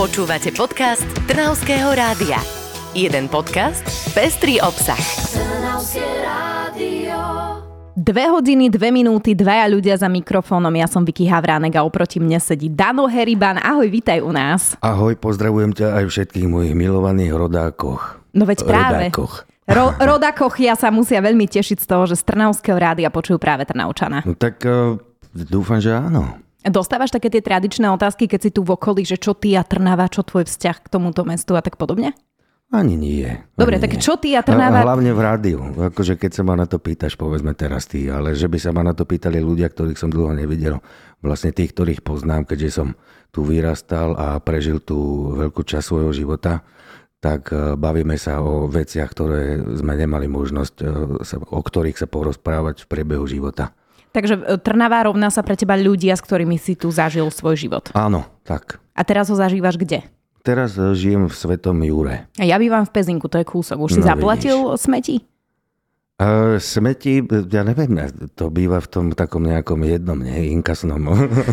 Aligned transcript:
Počúvate 0.00 0.48
podcast 0.56 1.04
Trnavského 1.28 1.92
rádia. 1.92 2.40
Jeden 2.96 3.28
podcast, 3.28 3.84
pestrý 4.16 4.56
obsah. 4.56 4.96
Dve 7.92 8.24
hodiny, 8.32 8.72
dve 8.72 8.96
minúty, 8.96 9.36
dvaja 9.36 9.68
ľudia 9.68 10.00
za 10.00 10.08
mikrofónom. 10.08 10.72
Ja 10.72 10.88
som 10.88 11.04
Vicky 11.04 11.28
Havránek 11.28 11.76
a 11.76 11.84
oproti 11.84 12.16
mne 12.16 12.40
sedí 12.40 12.72
Dano 12.72 13.12
Heriban. 13.12 13.60
Ahoj, 13.60 13.92
vitaj 13.92 14.24
u 14.24 14.32
nás. 14.32 14.72
Ahoj, 14.80 15.20
pozdravujem 15.20 15.76
ťa 15.76 15.92
aj 16.00 16.04
všetkých 16.08 16.48
mojich 16.48 16.72
milovaných 16.72 17.36
rodákoch. 17.36 18.24
No 18.32 18.48
veď 18.48 18.64
práve. 18.64 19.12
Rodákoch. 19.12 19.44
Ro- 19.68 19.96
rodakochia 20.00 20.80
sa 20.80 20.88
musia 20.88 21.20
veľmi 21.20 21.44
tešiť 21.44 21.76
z 21.76 21.84
toho, 21.84 22.08
že 22.08 22.16
z 22.16 22.24
Trnavského 22.24 22.80
rádia 22.80 23.12
počujú 23.12 23.36
práve 23.36 23.68
Trnavčana. 23.68 24.24
No 24.24 24.32
tak 24.32 24.64
uh, 24.64 24.96
dúfam, 25.36 25.76
že 25.76 25.92
áno. 25.92 26.40
Dostávaš 26.60 27.08
také 27.08 27.32
tie 27.32 27.40
tradičné 27.40 27.88
otázky, 27.88 28.28
keď 28.28 28.40
si 28.44 28.50
tu 28.52 28.60
v 28.60 28.76
okolí, 28.76 29.08
že 29.08 29.16
čo 29.16 29.32
ty 29.32 29.56
a 29.56 29.64
Trnava, 29.64 30.12
čo 30.12 30.20
tvoj 30.20 30.44
vzťah 30.44 30.76
k 30.84 30.90
tomuto 30.92 31.24
mestu 31.24 31.56
a 31.56 31.64
tak 31.64 31.80
podobne? 31.80 32.12
Ani 32.70 32.94
nie. 32.94 33.26
Dobre, 33.58 33.80
ani 33.80 33.82
tak 33.82 33.98
nie. 33.98 34.02
čo 34.04 34.14
ty 34.14 34.36
a 34.38 34.46
Trnava... 34.46 34.86
hlavne 34.86 35.10
v 35.10 35.20
rádiu. 35.24 35.58
Akože 35.90 36.14
keď 36.20 36.30
sa 36.36 36.42
ma 36.46 36.54
na 36.54 36.70
to 36.70 36.78
pýtaš, 36.78 37.18
povedzme 37.18 37.50
teraz 37.56 37.90
ty, 37.90 38.06
ale 38.06 38.36
že 38.36 38.46
by 38.46 38.58
sa 38.62 38.70
ma 38.70 38.86
na 38.86 38.94
to 38.94 39.02
pýtali 39.02 39.42
ľudia, 39.42 39.72
ktorých 39.72 39.98
som 39.98 40.12
dlho 40.12 40.36
nevidel. 40.36 40.78
Vlastne 41.18 41.50
tých, 41.50 41.74
ktorých 41.74 42.06
poznám, 42.06 42.46
keďže 42.46 42.70
som 42.70 42.88
tu 43.34 43.42
vyrastal 43.42 44.14
a 44.14 44.38
prežil 44.38 44.78
tú 44.78 45.32
veľkú 45.34 45.66
časť 45.66 45.82
svojho 45.82 46.12
života, 46.14 46.62
tak 47.18 47.50
e, 47.50 47.74
bavíme 47.74 48.14
sa 48.16 48.38
o 48.38 48.70
veciach, 48.70 49.10
ktoré 49.12 49.60
sme 49.76 49.98
nemali 49.98 50.30
možnosť, 50.30 50.74
e, 50.80 50.86
o 51.50 51.60
ktorých 51.60 52.00
sa 52.00 52.06
porozprávať 52.06 52.84
v 52.84 52.90
priebehu 52.90 53.26
života. 53.28 53.76
Takže 54.10 54.34
e, 54.36 54.58
Trnava 54.58 55.06
rovná 55.06 55.30
sa 55.30 55.40
pre 55.40 55.54
teba 55.54 55.78
ľudia, 55.78 56.18
s 56.18 56.22
ktorými 56.22 56.58
si 56.58 56.74
tu 56.74 56.90
zažil 56.90 57.30
svoj 57.30 57.54
život. 57.56 57.84
Áno, 57.94 58.26
tak. 58.42 58.82
A 58.98 59.06
teraz 59.06 59.30
ho 59.30 59.36
zažívaš 59.38 59.78
kde? 59.78 60.02
Teraz 60.42 60.74
e, 60.74 60.92
žijem 60.98 61.30
v 61.30 61.34
Svetom 61.34 61.78
Jure. 61.80 62.26
A 62.34 62.42
Ja 62.42 62.58
bývam 62.58 62.82
v 62.82 62.90
Pezinku, 62.90 63.30
to 63.30 63.38
je 63.38 63.46
kúsok. 63.46 63.78
Už 63.78 63.96
si 63.96 64.02
No, 64.02 64.10
zaplatil 64.10 64.56
smeti? 64.74 65.22
Uh, 66.20 66.60
smeti, 66.60 67.24
ja 67.48 67.64
neviem, 67.64 67.96
to 68.36 68.52
býva 68.52 68.76
v 68.84 68.88
tom 68.92 69.06
takom 69.16 69.40
nejakom 69.40 69.80
jednom, 69.88 70.20
nie, 70.20 70.52
inkasnom. 70.52 71.00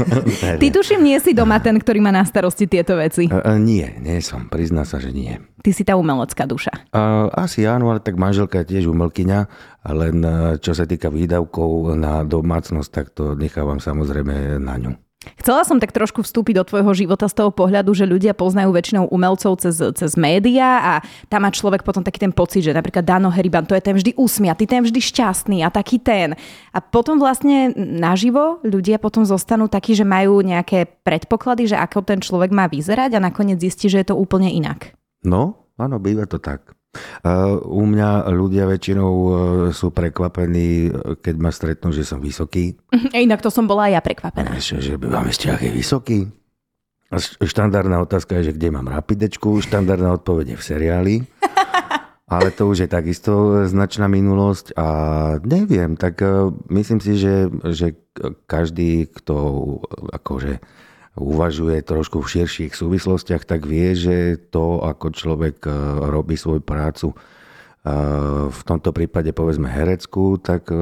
Ty 0.60 0.68
tuším, 0.68 1.08
nie 1.08 1.16
si 1.24 1.32
doma 1.32 1.64
ten, 1.64 1.80
ktorý 1.80 2.04
má 2.04 2.12
na 2.12 2.28
starosti 2.28 2.68
tieto 2.68 3.00
veci. 3.00 3.32
Uh, 3.32 3.40
uh, 3.40 3.56
nie, 3.56 3.88
nie 4.04 4.20
som, 4.20 4.52
prizná 4.52 4.84
sa, 4.84 5.00
že 5.00 5.16
nie. 5.16 5.40
Ty 5.64 5.72
si 5.72 5.88
tá 5.88 5.96
umelecká 5.96 6.44
duša. 6.44 6.92
Uh, 6.92 7.32
asi 7.32 7.64
áno, 7.64 7.96
ale 7.96 8.04
tak 8.04 8.20
manželka 8.20 8.60
je 8.68 8.76
tiež 8.76 8.92
umelkyňa, 8.92 9.40
len 9.88 10.20
uh, 10.28 10.60
čo 10.60 10.76
sa 10.76 10.84
týka 10.84 11.08
výdavkov 11.08 11.96
na 11.96 12.28
domácnosť, 12.28 12.90
tak 12.92 13.16
to 13.16 13.40
nechávam 13.40 13.80
samozrejme 13.80 14.60
na 14.60 14.76
ňu. 14.84 15.00
Chcela 15.36 15.68
som 15.68 15.82
tak 15.82 15.92
trošku 15.92 16.24
vstúpiť 16.24 16.62
do 16.62 16.64
tvojho 16.64 16.92
života 16.96 17.28
z 17.28 17.36
toho 17.44 17.52
pohľadu, 17.52 17.92
že 17.92 18.08
ľudia 18.08 18.32
poznajú 18.32 18.72
väčšinou 18.72 19.12
umelcov 19.12 19.60
cez, 19.60 19.76
cez 19.82 20.12
médiá 20.16 20.80
a 20.80 20.94
tam 21.28 21.44
má 21.44 21.52
človek 21.52 21.84
potom 21.84 22.06
taký 22.06 22.24
ten 22.24 22.32
pocit, 22.32 22.64
že 22.64 22.72
napríklad 22.72 23.04
Dano 23.04 23.34
Heriban, 23.34 23.66
to 23.66 23.74
je 23.74 23.84
ten 23.84 23.98
vždy 23.98 24.16
usmiatý, 24.16 24.70
ten 24.70 24.86
vždy 24.86 25.00
šťastný 25.02 25.66
a 25.66 25.74
taký 25.74 25.98
ten. 25.98 26.38
A 26.72 26.80
potom 26.80 27.18
vlastne 27.18 27.74
naživo 27.76 28.62
ľudia 28.62 29.02
potom 29.02 29.26
zostanú 29.26 29.66
takí, 29.66 29.98
že 29.98 30.06
majú 30.06 30.46
nejaké 30.46 30.86
predpoklady, 31.02 31.74
že 31.74 31.78
ako 31.82 32.06
ten 32.06 32.22
človek 32.22 32.54
má 32.54 32.70
vyzerať 32.70 33.18
a 33.18 33.24
nakoniec 33.24 33.58
zistí, 33.58 33.90
že 33.90 34.06
je 34.06 34.14
to 34.14 34.16
úplne 34.16 34.54
inak. 34.54 34.94
No, 35.26 35.74
áno, 35.82 35.98
býva 35.98 36.30
to 36.30 36.38
tak. 36.38 36.77
U 37.68 37.84
mňa 37.84 38.32
ľudia 38.32 38.66
väčšinou 38.70 39.12
uh, 39.12 39.32
sú 39.76 39.92
prekvapení, 39.92 40.92
keď 41.20 41.36
ma 41.38 41.52
stretnú, 41.52 41.92
že 41.92 42.08
som 42.08 42.22
vysoký. 42.24 42.78
Inak 43.14 43.42
to 43.44 43.50
som 43.50 43.66
bola 43.66 43.92
aj 43.92 43.94
ja 43.98 44.02
prekvapená. 44.02 44.50
Vieš, 44.54 44.80
že 44.80 44.94
mám 45.00 45.28
ešte 45.28 45.52
aký 45.52 45.70
vysoký. 45.74 46.30
Štandardná 47.40 48.04
otázka 48.04 48.36
je, 48.40 48.52
že 48.52 48.56
kde 48.60 48.68
mám 48.76 48.92
rapidečku, 48.92 49.64
štandardná 49.64 50.20
odpoveď 50.20 50.56
je 50.56 50.58
v 50.60 50.64
seriáli. 50.64 51.16
Ale 52.28 52.52
to 52.52 52.68
už 52.68 52.84
je 52.84 52.90
takisto 52.92 53.64
značná 53.72 54.12
minulosť 54.12 54.76
a 54.76 54.88
neviem, 55.48 55.96
tak 55.96 56.20
eh, 56.20 56.52
myslím 56.68 57.00
si, 57.00 57.16
že, 57.16 57.48
že 57.72 57.96
každý, 58.44 59.08
kto 59.08 59.36
akože 60.12 60.60
uvažuje 61.18 61.82
trošku 61.82 62.22
v 62.22 62.32
širších 62.38 62.74
súvislostiach, 62.78 63.44
tak 63.44 63.66
vie, 63.66 63.98
že 63.98 64.38
to, 64.54 64.80
ako 64.86 65.12
človek 65.12 65.58
eh, 65.66 65.74
robí 66.08 66.38
svoju 66.38 66.62
prácu, 66.62 67.12
eh, 67.14 67.22
v 68.48 68.62
tomto 68.64 68.94
prípade 68.94 69.34
povedzme 69.34 69.68
herecku, 69.68 70.38
tak 70.40 70.70
eh, 70.70 70.78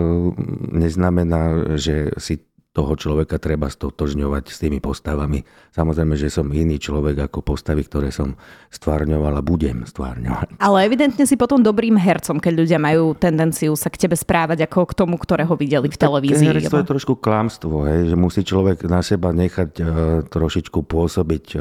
neznamená, 0.76 1.76
že 1.80 2.12
si 2.20 2.44
toho 2.76 2.92
človeka 3.00 3.40
treba 3.40 3.72
stotožňovať 3.72 4.52
s 4.52 4.60
tými 4.60 4.84
postavami. 4.84 5.48
Samozrejme, 5.72 6.20
že 6.20 6.28
som 6.28 6.52
iný 6.52 6.76
človek 6.76 7.32
ako 7.32 7.40
postavy, 7.40 7.88
ktoré 7.88 8.12
som 8.12 8.36
stvárňoval 8.68 9.40
a 9.40 9.42
budem 9.42 9.88
stvárňovať. 9.88 10.60
Ale 10.60 10.84
evidentne 10.84 11.24
si 11.24 11.40
potom 11.40 11.64
dobrým 11.64 11.96
hercom, 11.96 12.44
keď 12.44 12.54
ľudia 12.60 12.80
majú 12.84 13.16
tendenciu 13.16 13.80
sa 13.80 13.88
k 13.88 14.04
tebe 14.04 14.20
správať 14.20 14.68
ako 14.68 14.92
k 14.92 14.94
tomu, 15.00 15.16
ktorého 15.16 15.56
videli 15.56 15.88
v 15.88 15.96
televízii. 15.96 16.52
Herectvo 16.52 16.84
je 16.84 16.92
trošku 16.92 17.14
klamstvo, 17.16 17.88
hej, 17.88 18.12
že 18.12 18.16
musí 18.20 18.44
človek 18.44 18.84
na 18.92 19.00
seba 19.00 19.32
nechať 19.32 19.72
e, 19.80 19.84
trošičku 20.28 20.84
pôsobiť 20.84 21.46
e, 21.56 21.60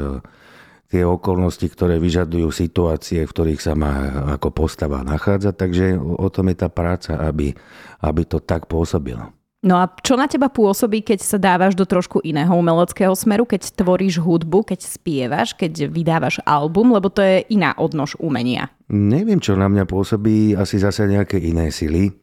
tie 0.91 1.03
okolnosti, 1.07 1.63
ktoré 1.63 1.95
vyžadujú 1.95 2.51
situácie, 2.51 3.23
v 3.23 3.31
ktorých 3.31 3.61
sa 3.63 3.73
má 3.73 4.11
ako 4.35 4.51
postava 4.51 4.99
nachádzať. 5.07 5.53
Takže 5.55 5.85
o 5.95 6.25
o 6.25 6.29
tom 6.33 6.49
je 6.49 6.57
tá 6.57 6.69
práca, 6.73 7.19
aby, 7.21 7.53
aby 8.01 8.21
to 8.25 8.41
tak 8.41 8.65
pôsobilo. 8.65 9.34
No 9.65 9.81
a 9.81 9.89
čo 9.89 10.13
na 10.13 10.29
teba 10.29 10.45
pôsobí, 10.45 11.01
keď 11.01 11.25
sa 11.25 11.41
dávaš 11.41 11.73
do 11.73 11.89
trošku 11.89 12.21
iného 12.21 12.53
umeleckého 12.53 13.17
smeru, 13.17 13.49
keď 13.49 13.73
tvoríš 13.73 14.21
hudbu, 14.21 14.61
keď 14.61 14.85
spievaš, 14.85 15.57
keď 15.57 15.89
vydávaš 15.89 16.37
album, 16.45 16.93
lebo 16.93 17.09
to 17.09 17.25
je 17.25 17.49
iná 17.49 17.73
odnož 17.73 18.13
umenia. 18.21 18.69
Neviem, 18.93 19.41
čo 19.41 19.57
na 19.57 19.65
mňa 19.65 19.89
pôsobí, 19.89 20.53
asi 20.53 20.77
zase 20.77 21.09
nejaké 21.09 21.41
iné 21.41 21.73
sily. 21.73 22.13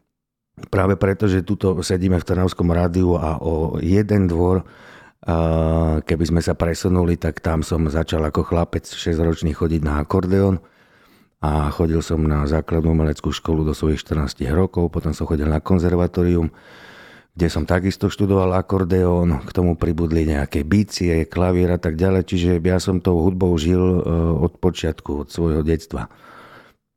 Práve 0.71 0.95
preto, 0.95 1.27
že 1.27 1.43
tuto 1.43 1.75
sedíme 1.83 2.23
v 2.23 2.29
Trnavskom 2.31 2.71
rádiu 2.71 3.19
a 3.19 3.43
o 3.43 3.75
jeden 3.83 4.31
dvor, 4.31 4.63
keby 6.07 6.25
sme 6.29 6.39
sa 6.47 6.55
presunuli, 6.55 7.19
tak 7.19 7.43
tam 7.43 7.67
som 7.67 7.91
začal 7.91 8.23
ako 8.23 8.47
chlapec 8.47 8.87
6-ročný 8.87 9.51
chodiť 9.51 9.83
na 9.83 9.99
akordeon 9.99 10.63
a 11.43 11.75
chodil 11.75 11.99
som 12.07 12.23
na 12.23 12.47
základnú 12.47 12.95
umeleckú 12.95 13.35
školu 13.35 13.67
do 13.67 13.75
svojich 13.75 13.99
14 13.99 14.47
rokov, 14.55 14.95
potom 14.95 15.11
som 15.11 15.27
chodil 15.27 15.51
na 15.51 15.59
konzervatórium, 15.59 16.55
kde 17.33 17.47
som 17.49 17.65
takisto 17.65 18.13
študoval 18.13 18.53
akordeón, 18.53 19.41
k 19.41 19.51
tomu 19.57 19.73
pribudli 19.73 20.29
nejaké 20.29 20.69
bicie, 20.69 21.25
klavír 21.25 21.73
a 21.73 21.81
tak 21.81 21.97
ďalej, 21.97 22.29
čiže 22.29 22.51
ja 22.61 22.77
som 22.77 23.01
tou 23.01 23.25
hudbou 23.25 23.57
žil 23.57 23.81
e, 23.81 24.01
od 24.37 24.61
počiatku, 24.61 25.25
od 25.25 25.29
svojho 25.33 25.65
detstva. 25.65 26.13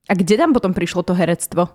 A 0.05 0.13
kde 0.13 0.35
tam 0.35 0.51
potom 0.51 0.75
prišlo 0.75 1.07
to 1.07 1.15
herectvo? 1.15 1.71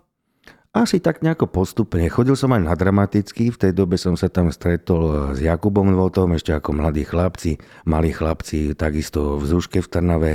Asi 0.70 1.02
tak 1.02 1.24
nejako 1.24 1.50
postupne. 1.50 2.06
Chodil 2.06 2.38
som 2.38 2.54
aj 2.54 2.62
na 2.62 2.78
dramatický, 2.78 3.50
v 3.50 3.58
tej 3.58 3.72
dobe 3.74 3.98
som 3.98 4.14
sa 4.14 4.30
tam 4.30 4.54
stretol 4.54 5.34
s 5.34 5.42
Jakubom 5.42 5.90
Votom, 5.98 6.30
ešte 6.36 6.54
ako 6.54 6.78
mladí 6.78 7.02
chlapci, 7.02 7.58
malí 7.90 8.14
chlapci, 8.14 8.78
takisto 8.78 9.34
v 9.40 9.50
Zuške 9.50 9.82
v 9.82 9.88
Trnave. 9.90 10.32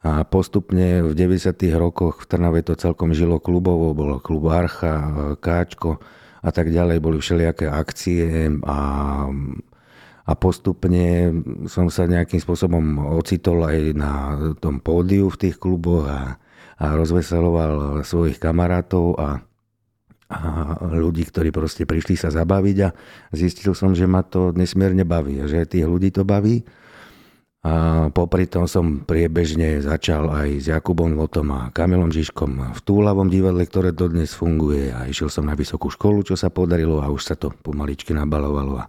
A 0.00 0.24
postupne 0.24 1.04
v 1.04 1.12
90. 1.12 1.52
rokoch 1.76 2.24
v 2.24 2.26
Trnave 2.30 2.64
to 2.64 2.72
celkom 2.72 3.12
žilo 3.12 3.36
klubovo, 3.36 3.92
bol 3.92 4.16
klub 4.22 4.48
Archa, 4.48 5.12
Káčko 5.44 6.00
a 6.46 6.50
tak 6.54 6.70
ďalej, 6.70 7.02
boli 7.02 7.18
všelijaké 7.18 7.66
akcie 7.66 8.46
a 8.62 8.78
a 10.26 10.32
postupne 10.34 11.30
som 11.70 11.86
sa 11.86 12.10
nejakým 12.10 12.42
spôsobom 12.42 12.98
ocitol 13.14 13.62
aj 13.62 13.78
na 13.94 14.12
tom 14.58 14.82
pódiu 14.82 15.30
v 15.30 15.38
tých 15.38 15.56
kluboch 15.62 16.02
a, 16.10 16.42
a 16.82 16.86
rozveseloval 16.98 18.02
svojich 18.02 18.42
kamarátov 18.42 19.14
a, 19.22 19.38
a 20.26 20.38
ľudí, 20.82 21.30
ktorí 21.30 21.54
proste 21.54 21.86
prišli 21.86 22.18
sa 22.18 22.34
zabaviť 22.34 22.76
a 22.82 22.90
zistil 23.30 23.70
som, 23.70 23.94
že 23.94 24.10
ma 24.10 24.26
to 24.26 24.50
nesmierne 24.50 25.06
baví, 25.06 25.38
a 25.38 25.46
že 25.46 25.62
tých 25.62 25.86
ľudí 25.86 26.10
to 26.10 26.26
baví. 26.26 26.66
A 27.66 27.72
popri 28.14 28.46
tom 28.46 28.70
som 28.70 29.02
priebežne 29.02 29.82
začal 29.82 30.30
aj 30.30 30.48
s 30.62 30.66
Jakubom 30.70 31.18
Votom 31.18 31.50
a 31.50 31.74
Kamilom 31.74 32.14
Žižkom 32.14 32.78
v 32.78 32.80
Túlavom 32.86 33.26
divadle, 33.26 33.66
ktoré 33.66 33.90
dodnes 33.90 34.30
funguje. 34.38 34.94
A 34.94 35.10
išiel 35.10 35.26
som 35.26 35.50
na 35.50 35.58
vysokú 35.58 35.90
školu, 35.90 36.22
čo 36.22 36.38
sa 36.38 36.46
podarilo 36.46 37.02
a 37.02 37.10
už 37.10 37.22
sa 37.26 37.34
to 37.34 37.50
pomaličky 37.50 38.14
nabalovalo 38.14 38.78
a, 38.78 38.86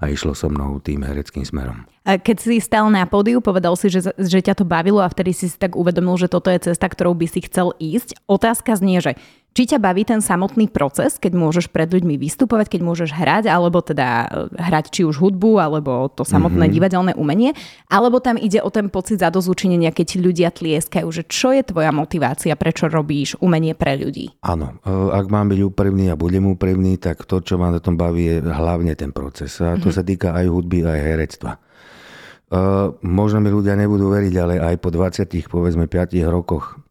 a 0.00 0.08
išlo 0.08 0.32
so 0.32 0.48
mnou 0.48 0.80
tým 0.80 1.04
hereckým 1.04 1.44
smerom. 1.44 1.84
A 2.08 2.16
keď 2.16 2.36
si 2.40 2.56
stal 2.64 2.88
na 2.88 3.04
pódiu, 3.04 3.44
povedal 3.44 3.76
si, 3.76 3.92
že, 3.92 4.16
že 4.16 4.40
ťa 4.40 4.56
to 4.56 4.64
bavilo 4.64 5.04
a 5.04 5.12
vtedy 5.12 5.36
si 5.36 5.52
si 5.52 5.56
tak 5.60 5.76
uvedomil, 5.76 6.16
že 6.16 6.32
toto 6.32 6.48
je 6.48 6.72
cesta, 6.72 6.88
ktorou 6.88 7.12
by 7.12 7.28
si 7.28 7.44
chcel 7.44 7.76
ísť. 7.76 8.16
Otázka 8.24 8.72
znie, 8.80 9.04
že 9.04 9.20
či 9.50 9.66
ťa 9.66 9.82
baví 9.82 10.06
ten 10.06 10.22
samotný 10.22 10.70
proces, 10.70 11.18
keď 11.18 11.34
môžeš 11.34 11.74
pred 11.74 11.90
ľuďmi 11.90 12.14
vystupovať, 12.22 12.70
keď 12.70 12.80
môžeš 12.86 13.10
hrať, 13.10 13.44
alebo 13.50 13.82
teda 13.82 14.30
e, 14.30 14.62
hrať 14.62 14.94
či 14.94 15.02
už 15.02 15.18
hudbu, 15.18 15.58
alebo 15.58 16.06
to 16.06 16.22
samotné 16.22 16.70
mm-hmm. 16.70 16.76
divadelné 16.78 17.12
umenie, 17.18 17.58
alebo 17.90 18.22
tam 18.22 18.38
ide 18.38 18.62
o 18.62 18.70
ten 18.70 18.86
pocit 18.86 19.18
zadozučinenia, 19.18 19.90
keď 19.90 20.06
ti 20.06 20.18
ľudia 20.22 20.54
tlieskajú, 20.54 21.06
že 21.10 21.26
čo 21.26 21.50
je 21.50 21.66
tvoja 21.66 21.90
motivácia, 21.90 22.54
prečo 22.54 22.86
robíš 22.86 23.34
umenie 23.42 23.74
pre 23.74 23.98
ľudí? 23.98 24.38
Áno, 24.46 24.78
e, 24.86 24.96
ak 25.18 25.26
mám 25.26 25.50
byť 25.50 25.60
úprimný 25.66 26.14
a 26.14 26.16
budem 26.16 26.46
úprimný, 26.46 27.02
tak 27.02 27.26
to, 27.26 27.42
čo 27.42 27.58
ma 27.58 27.74
na 27.74 27.82
tom 27.82 27.98
baví, 27.98 28.38
je 28.38 28.46
hlavne 28.46 28.94
ten 28.94 29.10
proces. 29.10 29.58
A 29.58 29.74
to 29.82 29.89
mm-hmm. 29.90 29.98
sa 29.98 30.02
týka 30.06 30.28
aj 30.32 30.46
hudby, 30.46 30.86
aj 30.86 31.00
herectva. 31.02 31.52
Uh, 32.50 32.98
možno 33.06 33.38
mi 33.38 33.50
ľudia 33.50 33.78
nebudú 33.78 34.10
veriť, 34.10 34.34
ale 34.38 34.54
aj 34.58 34.76
po 34.82 34.90
20, 34.90 35.26
povedzme 35.46 35.86
5 35.86 36.18
rokoch, 36.26 36.82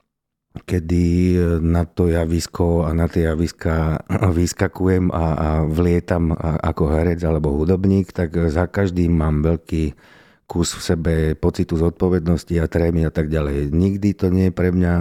kedy 0.64 1.36
na 1.62 1.86
to 1.86 2.10
javisko 2.10 2.88
a 2.88 2.96
na 2.96 3.12
tie 3.12 3.28
javiska 3.28 4.04
vyskakujem 4.40 5.12
a, 5.12 5.26
a 5.36 5.50
vlietam 5.68 6.32
ako 6.40 6.84
herec 6.96 7.20
alebo 7.28 7.56
hudobník, 7.60 8.16
tak 8.16 8.36
za 8.50 8.68
každým 8.68 9.14
mám 9.14 9.44
veľký 9.44 9.94
kus 10.50 10.74
v 10.74 10.82
sebe 10.82 11.14
pocitu 11.38 11.78
zodpovednosti 11.78 12.58
a 12.58 12.66
trémy 12.66 13.06
a 13.06 13.14
tak 13.14 13.30
ďalej. 13.30 13.70
Nikdy 13.70 14.10
to 14.18 14.34
nie 14.34 14.50
je 14.50 14.58
pre 14.58 14.74
mňa 14.74 14.94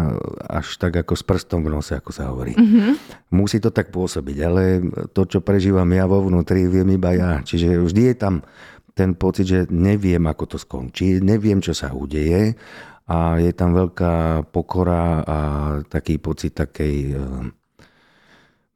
až 0.45 0.77
tak 0.77 1.01
ako 1.01 1.17
s 1.17 1.25
prstom 1.25 1.65
v 1.65 1.73
nose, 1.73 1.97
ako 1.97 2.13
sa 2.13 2.29
hovorí. 2.29 2.53
Mm-hmm. 2.53 2.91
Musí 3.33 3.57
to 3.57 3.73
tak 3.73 3.89
pôsobiť, 3.89 4.37
ale 4.45 4.85
to, 5.17 5.25
čo 5.25 5.41
prežívam 5.41 5.89
ja 5.89 6.05
vo 6.05 6.21
vnútri, 6.21 6.69
viem 6.69 6.93
iba 6.93 7.17
ja. 7.17 7.41
Čiže 7.41 7.81
vždy 7.81 8.03
je 8.13 8.17
tam 8.21 8.45
ten 8.93 9.17
pocit, 9.17 9.49
že 9.49 9.61
neviem, 9.73 10.21
ako 10.29 10.45
to 10.53 10.57
skončí, 10.61 11.25
neviem, 11.25 11.65
čo 11.65 11.73
sa 11.73 11.97
udeje 11.97 12.53
a 13.09 13.41
je 13.41 13.57
tam 13.57 13.73
veľká 13.73 14.45
pokora 14.53 15.25
a 15.25 15.39
taký 15.89 16.21
pocit 16.21 16.53
takej 16.53 17.17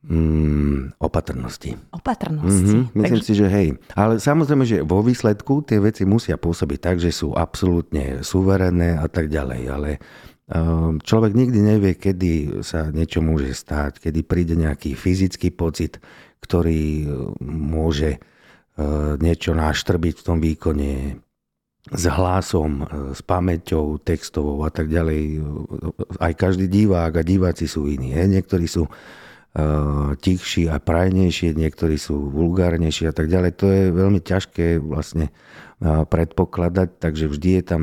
mm, 0.06 0.98
opatrnosti. 1.00 1.78
Opatrnosti. 1.94 2.90
Mm-hmm, 2.90 2.96
myslím 2.98 3.20
Takže... 3.22 3.26
si, 3.26 3.32
že 3.38 3.46
hej. 3.46 3.68
Ale 3.94 4.18
samozrejme, 4.18 4.64
že 4.66 4.78
vo 4.82 5.02
výsledku 5.02 5.62
tie 5.66 5.78
veci 5.78 6.02
musia 6.06 6.38
pôsobiť 6.38 6.78
tak, 6.78 6.96
že 6.98 7.14
sú 7.14 7.34
absolútne 7.34 8.26
suverené 8.26 8.98
a 8.98 9.06
tak 9.06 9.30
ďalej, 9.30 9.62
ale 9.70 9.90
ehm, 10.50 10.98
človek 11.02 11.32
nikdy 11.34 11.58
nevie, 11.62 11.92
kedy 11.98 12.62
sa 12.66 12.90
niečo 12.90 13.22
môže 13.22 13.54
stať, 13.54 14.02
kedy 14.02 14.20
príde 14.26 14.54
nejaký 14.58 14.98
fyzický 14.98 15.54
pocit, 15.54 16.02
ktorý 16.42 17.06
môže 17.42 18.18
E, 18.72 18.84
niečo 19.20 19.52
náštrbiť 19.52 20.14
v 20.16 20.24
tom 20.24 20.38
výkone 20.40 21.20
s 21.92 22.04
hlasom, 22.08 22.86
s 23.12 23.20
pamäťou 23.20 24.00
textovou 24.00 24.64
a 24.64 24.70
tak 24.72 24.88
ďalej. 24.88 25.44
Aj 26.22 26.32
každý 26.32 26.70
divák 26.70 27.20
a 27.20 27.26
diváci 27.26 27.68
sú 27.68 27.90
iní. 27.90 28.14
He? 28.14 28.24
Niektorí 28.24 28.64
sú 28.64 28.86
tichší 30.18 30.72
a 30.72 30.80
prajnejšie, 30.80 31.52
niektorí 31.52 32.00
sú 32.00 32.32
vulgárnejší 32.32 33.08
a 33.08 33.14
tak 33.14 33.28
ďalej. 33.28 33.52
To 33.60 33.66
je 33.68 33.82
veľmi 33.92 34.20
ťažké 34.24 34.80
vlastne 34.80 35.28
predpokladať, 35.82 36.88
takže 36.96 37.28
vždy 37.28 37.60
je 37.60 37.62
tam 37.62 37.82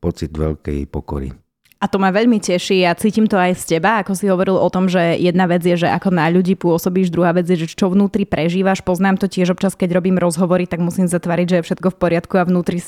pocit 0.00 0.32
veľkej 0.32 0.88
pokory. 0.88 1.36
A 1.76 1.92
to 1.92 2.00
ma 2.00 2.08
veľmi 2.08 2.40
teší 2.40 2.88
a 2.88 2.96
cítim 2.96 3.28
to 3.28 3.36
aj 3.36 3.52
z 3.60 3.76
teba, 3.76 4.00
ako 4.00 4.16
si 4.16 4.32
hovoril 4.32 4.56
o 4.56 4.68
tom, 4.72 4.88
že 4.88 5.20
jedna 5.20 5.44
vec 5.44 5.60
je, 5.60 5.84
že 5.84 5.88
ako 5.92 6.08
na 6.08 6.24
ľudí 6.32 6.56
pôsobíš, 6.56 7.12
druhá 7.12 7.36
vec 7.36 7.44
je, 7.52 7.68
že 7.68 7.76
čo 7.76 7.92
vnútri 7.92 8.24
prežívaš. 8.24 8.80
Poznám 8.80 9.20
to 9.20 9.28
tiež 9.28 9.52
občas, 9.52 9.76
keď 9.76 10.00
robím 10.00 10.16
rozhovory, 10.16 10.64
tak 10.64 10.80
musím 10.80 11.04
zatvariť, 11.04 11.46
že 11.52 11.56
je 11.60 11.66
všetko 11.68 11.92
v 11.92 11.96
poriadku 12.00 12.34
a 12.40 12.48
vnútri 12.48 12.80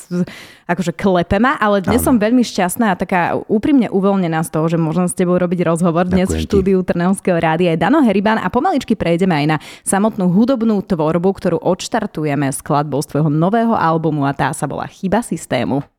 akože 0.72 0.96
klepe 0.96 1.36
ma, 1.36 1.60
ale 1.60 1.84
dnes 1.84 2.00
som 2.00 2.16
veľmi 2.16 2.40
šťastná 2.40 2.96
a 2.96 2.96
taká 2.96 3.36
úprimne 3.44 3.92
uvoľnená 3.92 4.40
z 4.40 4.56
toho, 4.56 4.72
že 4.72 4.80
môžem 4.80 5.04
s 5.04 5.12
tebou 5.12 5.36
robiť 5.36 5.68
rozhovor 5.68 6.08
dnes 6.08 6.32
Ďakujem 6.32 6.40
v 6.40 6.46
štúdiu 6.48 6.78
Trnavského 6.80 7.36
rádia 7.36 7.76
je 7.76 7.82
Dano 7.84 8.00
Heriban 8.00 8.40
a 8.40 8.48
pomaličky 8.48 8.96
prejdeme 8.96 9.36
aj 9.44 9.46
na 9.52 9.56
samotnú 9.84 10.32
hudobnú 10.32 10.80
tvorbu, 10.80 11.28
ktorú 11.36 11.60
odštartujeme 11.60 12.48
skladbou 12.56 13.04
z 13.04 13.12
tvojho 13.12 13.28
nového 13.28 13.76
albumu 13.76 14.24
a 14.24 14.32
tá 14.32 14.48
sa 14.56 14.64
volá 14.64 14.88
Chyba 14.88 15.20
systému. 15.20 15.97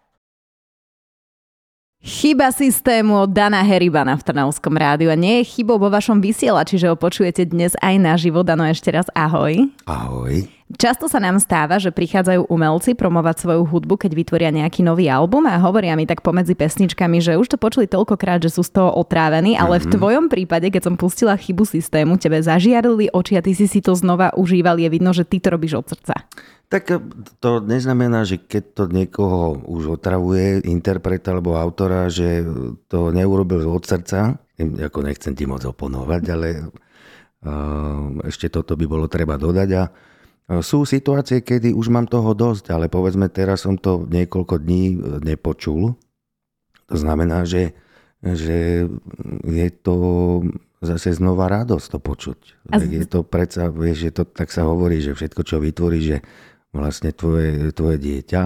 Chyba 1.99 2.47
systému 2.55 3.27
od 3.27 3.35
Dana 3.35 3.59
Heribana 3.59 4.15
v 4.15 4.23
Trnavskom 4.23 4.71
rádiu 4.71 5.11
a 5.11 5.19
nie 5.19 5.43
je 5.43 5.51
chybou 5.51 5.75
vo 5.75 5.91
vašom 5.91 6.23
vysielači, 6.23 6.79
že 6.79 6.87
ho 6.87 6.95
počujete 6.95 7.43
dnes 7.43 7.75
aj 7.83 7.99
naživo. 7.99 8.39
Dano, 8.39 8.63
ešte 8.63 8.87
raz 8.87 9.11
ahoj. 9.11 9.67
Ahoj. 9.83 10.58
Často 10.77 11.09
sa 11.09 11.17
nám 11.17 11.41
stáva, 11.41 11.81
že 11.81 11.89
prichádzajú 11.89 12.45
umelci 12.45 12.93
promovať 12.93 13.41
svoju 13.41 13.65
hudbu, 13.65 14.05
keď 14.05 14.11
vytvoria 14.13 14.53
nejaký 14.53 14.85
nový 14.85 15.09
album 15.09 15.49
a 15.49 15.57
hovoria 15.57 15.97
mi 15.97 16.05
tak 16.05 16.21
pomedzi 16.21 16.53
pesničkami, 16.53 17.17
že 17.17 17.41
už 17.41 17.49
to 17.49 17.57
počuli 17.57 17.89
toľkokrát, 17.89 18.37
že 18.37 18.53
sú 18.53 18.61
z 18.61 18.77
toho 18.77 18.93
otrávení, 18.93 19.57
ale 19.57 19.81
mm-hmm. 19.81 19.85
v 19.85 19.89
mhm. 19.89 19.95
tvojom 19.97 20.25
prípade, 20.29 20.69
keď 20.69 20.81
som 20.85 20.93
pustila 20.93 21.33
chybu 21.33 21.65
systému, 21.65 22.21
tebe 22.21 22.37
zažiarili 22.37 23.09
oči 23.09 23.33
a 23.33 23.41
ty 23.41 23.57
si 23.57 23.65
si 23.65 23.81
to 23.81 23.97
znova 23.97 24.29
užíval, 24.37 24.77
je 24.77 24.93
vidno, 24.93 25.09
že 25.09 25.25
ty 25.25 25.41
to 25.41 25.49
robíš 25.49 25.81
od 25.81 25.85
srdca. 25.89 26.29
Tak 26.69 26.83
eh, 26.93 27.01
to 27.41 27.65
neznamená, 27.65 28.29
že 28.29 28.37
keď 28.37 28.63
to 28.77 28.83
niekoho 28.93 29.57
už 29.65 29.97
otravuje, 29.97 30.61
interpreta 30.69 31.33
alebo 31.33 31.57
autora, 31.57 32.13
že 32.13 32.45
to 32.85 33.09
neurobil 33.09 33.65
od 33.73 33.89
srdca. 33.89 34.37
Ako 34.59 35.01
nechcem 35.01 35.33
ti 35.33 35.49
moc 35.49 35.65
oponovať, 35.65 36.23
ale 36.29 36.47
eh, 36.61 38.05
ešte 38.29 38.53
toto 38.53 38.77
by 38.77 38.85
bolo 38.85 39.09
treba 39.09 39.33
dodať. 39.33 39.69
A 39.73 39.83
sú 40.49 40.81
situácie, 40.81 41.45
kedy 41.45 41.77
už 41.77 41.93
mám 41.93 42.09
toho 42.09 42.33
dosť, 42.33 42.73
ale 42.73 42.89
povedzme 42.89 43.29
teraz 43.29 43.69
som 43.69 43.77
to 43.77 44.09
niekoľko 44.09 44.57
dní 44.57 44.97
nepočul. 45.21 45.93
To 46.89 46.95
znamená, 46.97 47.45
že, 47.45 47.77
že 48.25 48.89
je 49.45 49.67
to 49.69 49.95
zase 50.81 51.21
znova 51.21 51.51
radosť 51.53 51.87
to 51.93 51.99
počuť. 52.01 52.39
A 52.73 52.81
z... 52.81 52.89
Je 52.89 53.05
to 53.05 53.21
predsa, 53.21 53.69
vieš, 53.69 54.09
že 54.09 54.11
to 54.17 54.23
tak 54.25 54.49
sa 54.49 54.65
hovorí, 54.65 54.97
že 55.05 55.13
všetko, 55.13 55.41
čo 55.45 55.61
vytvorí, 55.61 55.99
že 56.01 56.17
vlastne 56.73 57.13
tvoje, 57.13 57.69
tvoje 57.75 58.01
dieťa. 58.01 58.43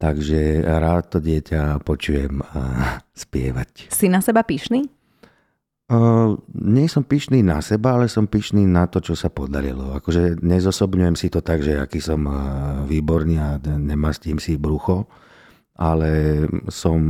Takže 0.00 0.64
rád 0.64 1.12
to 1.12 1.18
dieťa 1.20 1.84
počujem 1.84 2.40
a 2.40 2.62
spievať. 3.28 3.92
Si 3.92 4.08
na 4.08 4.24
seba 4.24 4.40
pyšný? 4.40 4.99
Nie 6.54 6.86
som 6.86 7.02
pyšný 7.02 7.42
na 7.42 7.58
seba, 7.58 7.98
ale 7.98 8.06
som 8.06 8.30
pyšný 8.30 8.62
na 8.62 8.86
to, 8.86 9.02
čo 9.02 9.18
sa 9.18 9.26
podarilo. 9.26 9.90
Akože 9.98 10.38
nezosobňujem 10.38 11.16
si 11.18 11.26
to 11.26 11.42
tak, 11.42 11.66
že 11.66 11.82
aký 11.82 11.98
som 11.98 12.30
výborný 12.86 13.36
a 13.42 13.58
nemastím 13.58 14.38
si 14.38 14.54
brucho, 14.54 15.10
ale 15.74 16.46
som 16.70 17.00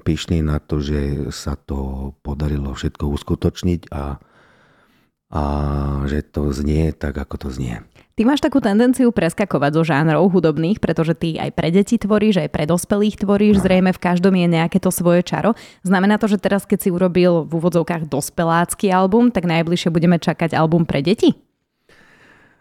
pyšný 0.00 0.40
na 0.40 0.64
to, 0.64 0.80
že 0.80 1.28
sa 1.28 1.60
to 1.60 2.12
podarilo 2.24 2.72
všetko 2.72 3.04
uskutočniť 3.20 3.92
a, 3.92 4.16
a 5.36 5.42
že 6.08 6.24
to 6.24 6.56
znie 6.56 6.96
tak, 6.96 7.20
ako 7.20 7.36
to 7.36 7.48
znie. 7.52 7.84
Ty 8.12 8.28
máš 8.28 8.44
takú 8.44 8.60
tendenciu 8.60 9.08
preskakovať 9.08 9.70
zo 9.72 9.82
žánrov 9.88 10.28
hudobných, 10.28 10.84
pretože 10.84 11.16
ty 11.16 11.40
aj 11.40 11.48
pre 11.56 11.72
deti 11.72 11.96
tvoríš, 11.96 12.44
aj 12.44 12.52
pre 12.52 12.68
dospelých 12.68 13.16
tvoríš, 13.24 13.64
zrejme 13.64 13.88
v 13.88 14.02
každom 14.04 14.36
je 14.36 14.52
nejaké 14.52 14.76
to 14.76 14.92
svoje 14.92 15.24
čaro. 15.24 15.56
Znamená 15.80 16.20
to, 16.20 16.28
že 16.28 16.36
teraz 16.36 16.68
keď 16.68 16.78
si 16.84 16.88
urobil 16.92 17.48
v 17.48 17.52
úvodzovkách 17.56 18.12
dospelácky 18.12 18.92
album, 18.92 19.32
tak 19.32 19.48
najbližšie 19.48 19.88
budeme 19.88 20.20
čakať 20.20 20.52
album 20.52 20.84
pre 20.84 21.00
deti? 21.00 21.32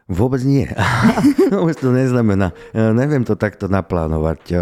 Vôbec 0.08 0.40
nie. 0.48 0.68
Vôbec 1.56 1.76
to 1.76 1.92
neznamená. 1.92 2.56
Ja 2.72 2.96
neviem 2.96 3.28
to 3.28 3.36
takto 3.36 3.68
naplánovať. 3.68 4.56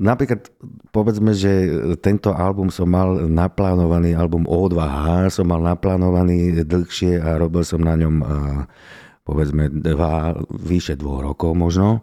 Napríklad 0.00 0.48
povedzme, 0.88 1.36
že 1.36 1.68
tento 2.00 2.32
album 2.32 2.72
som 2.72 2.88
mal 2.88 3.28
naplánovaný, 3.28 4.16
album 4.16 4.48
O2H 4.48 5.36
som 5.36 5.52
mal 5.52 5.60
naplánovaný 5.60 6.64
dlhšie 6.64 7.20
a 7.20 7.36
robil 7.36 7.60
som 7.60 7.84
na 7.84 7.96
ňom 7.96 8.16
povedzme 9.30 9.70
dva, 9.70 10.34
vyše 10.50 10.98
dvoch 10.98 11.22
rokov 11.22 11.54
možno 11.54 12.02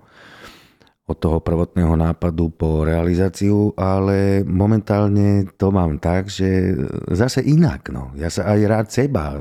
od 1.07 1.17
toho 1.23 1.39
prvotného 1.39 1.95
nápadu 1.95 2.51
po 2.51 2.83
realizáciu, 2.83 3.71
ale 3.79 4.43
momentálne 4.43 5.47
to 5.55 5.71
mám 5.71 6.03
tak, 6.03 6.27
že 6.27 6.75
zase 7.15 7.43
inak. 7.47 7.87
No. 7.95 8.11
Ja 8.19 8.27
sa 8.27 8.51
aj 8.51 8.59
rád 8.67 8.87
seba 8.91 9.39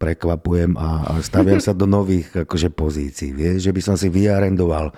prekvapujem 0.00 0.76
a, 0.80 1.20
staviam 1.20 1.60
sa 1.60 1.76
do 1.76 1.84
nových 1.84 2.32
akože, 2.48 2.72
pozícií. 2.72 3.36
Vieš, 3.36 3.68
že 3.68 3.72
by 3.76 3.80
som 3.84 3.96
si 4.00 4.08
vyarendoval, 4.08 4.96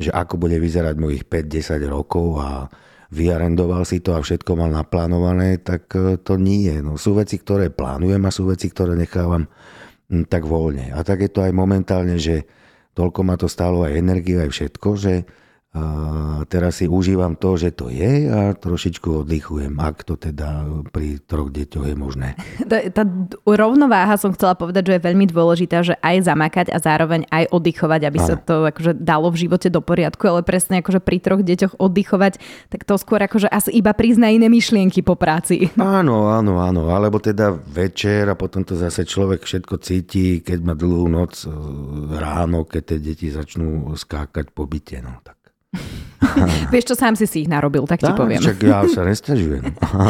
že 0.00 0.08
ako 0.08 0.40
bude 0.40 0.56
vyzerať 0.56 0.96
mojich 0.96 1.28
5-10 1.28 1.84
rokov 1.84 2.40
a 2.40 2.72
vyarendoval 3.12 3.84
si 3.84 4.00
to 4.00 4.16
a 4.16 4.24
všetko 4.24 4.56
mal 4.56 4.72
naplánované, 4.72 5.60
tak 5.60 5.84
e, 5.92 6.16
to 6.16 6.40
nie. 6.40 6.72
No, 6.80 6.96
sú 6.96 7.12
veci, 7.12 7.36
ktoré 7.36 7.68
plánujem 7.68 8.24
a 8.24 8.32
sú 8.32 8.48
veci, 8.48 8.72
ktoré 8.72 8.96
nechávam 8.96 9.44
tak 10.28 10.44
voľne. 10.44 10.92
A 10.92 11.00
tak 11.00 11.24
je 11.24 11.30
to 11.32 11.40
aj 11.40 11.52
momentálne, 11.56 12.20
že 12.20 12.44
toľko 12.92 13.20
ma 13.24 13.40
to 13.40 13.48
stálo 13.48 13.88
aj 13.88 13.96
energiu, 13.96 14.44
aj 14.44 14.52
všetko, 14.52 14.88
že 15.00 15.24
a 15.72 15.84
teraz 16.52 16.84
si 16.84 16.86
užívam 16.86 17.32
to, 17.32 17.56
že 17.56 17.72
to 17.72 17.88
je 17.88 18.28
a 18.28 18.52
trošičku 18.52 19.24
oddychujem, 19.24 19.80
ak 19.80 20.04
to 20.04 20.20
teda 20.20 20.68
pri 20.92 21.16
troch 21.24 21.48
deťoch 21.48 21.88
je 21.88 21.96
možné. 21.96 22.28
Tá, 22.72 22.78
tá 22.88 23.04
rovnováha 23.44 24.16
som 24.16 24.32
chcela 24.32 24.56
povedať, 24.56 24.88
že 24.88 24.94
je 24.96 25.04
veľmi 25.04 25.28
dôležitá, 25.28 25.84
že 25.84 25.92
aj 26.00 26.24
zamakať 26.24 26.66
a 26.72 26.80
zároveň 26.80 27.28
aj 27.28 27.52
oddychovať, 27.52 28.00
aby 28.08 28.18
ano. 28.20 28.28
sa 28.32 28.34
to 28.40 28.64
akože 28.64 28.96
dalo 28.96 29.28
v 29.28 29.44
živote 29.44 29.68
do 29.68 29.84
poriadku, 29.84 30.24
ale 30.24 30.40
presne 30.40 30.80
akože 30.80 31.04
pri 31.04 31.20
troch 31.20 31.44
deťoch 31.44 31.76
oddychovať, 31.76 32.40
tak 32.72 32.88
to 32.88 32.96
skôr 32.96 33.20
akože 33.20 33.48
asi 33.48 33.76
iba 33.76 33.92
prizna 33.92 34.32
iné 34.32 34.48
myšlienky 34.48 35.04
po 35.04 35.20
práci. 35.20 35.68
Áno, 36.02 36.32
áno, 36.32 36.62
áno, 36.62 36.88
alebo 36.88 37.20
teda 37.20 37.52
večer 37.52 38.24
a 38.30 38.38
potom 38.38 38.64
to 38.64 38.78
zase 38.78 39.04
človek 39.04 39.44
všetko 39.44 39.74
cíti, 39.82 40.40
keď 40.40 40.58
má 40.64 40.72
dlhú 40.72 41.10
noc 41.12 41.44
ráno, 42.16 42.64
keď 42.64 42.82
tie 42.94 42.98
deti 43.12 43.28
začnú 43.28 43.92
skákať 43.92 44.54
po 44.56 44.64
byte. 44.64 45.04
No, 45.04 45.20
tak. 45.20 45.41
Vieš 46.72 46.92
čo, 46.92 46.94
sám 46.94 47.14
si 47.18 47.26
si 47.26 47.44
ich 47.44 47.50
narobil, 47.50 47.84
tak 47.84 48.00
ti 48.00 48.12
poviem. 48.14 48.40
Čak 48.40 48.58
ja 48.62 48.86
sa 48.86 49.02
nestiažujem. 49.02 49.62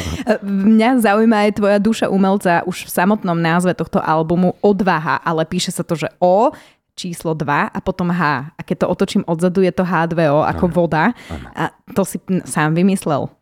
Mňa 0.77 1.03
zaujíma 1.03 1.49
aj 1.49 1.53
tvoja 1.57 1.79
duša 1.81 2.07
umelca 2.13 2.63
už 2.69 2.87
v 2.87 2.91
samotnom 2.91 3.39
názve 3.39 3.73
tohto 3.73 3.99
albumu 3.99 4.55
Odvaha, 4.61 5.19
ale 5.25 5.49
píše 5.49 5.73
sa 5.73 5.83
to, 5.83 5.97
že 5.97 6.13
O, 6.21 6.53
číslo 6.93 7.33
2 7.33 7.73
a 7.73 7.79
potom 7.81 8.13
H. 8.13 8.53
A 8.53 8.61
keď 8.61 8.85
to 8.85 8.87
otočím 8.93 9.23
odzadu, 9.25 9.65
je 9.65 9.73
to 9.73 9.83
H2O 9.83 10.45
ako 10.45 10.65
ano. 10.69 10.75
voda. 10.77 11.05
Ano. 11.33 11.49
A 11.57 11.63
to 11.97 12.05
si 12.05 12.21
sám 12.45 12.77
vymyslel. 12.77 13.33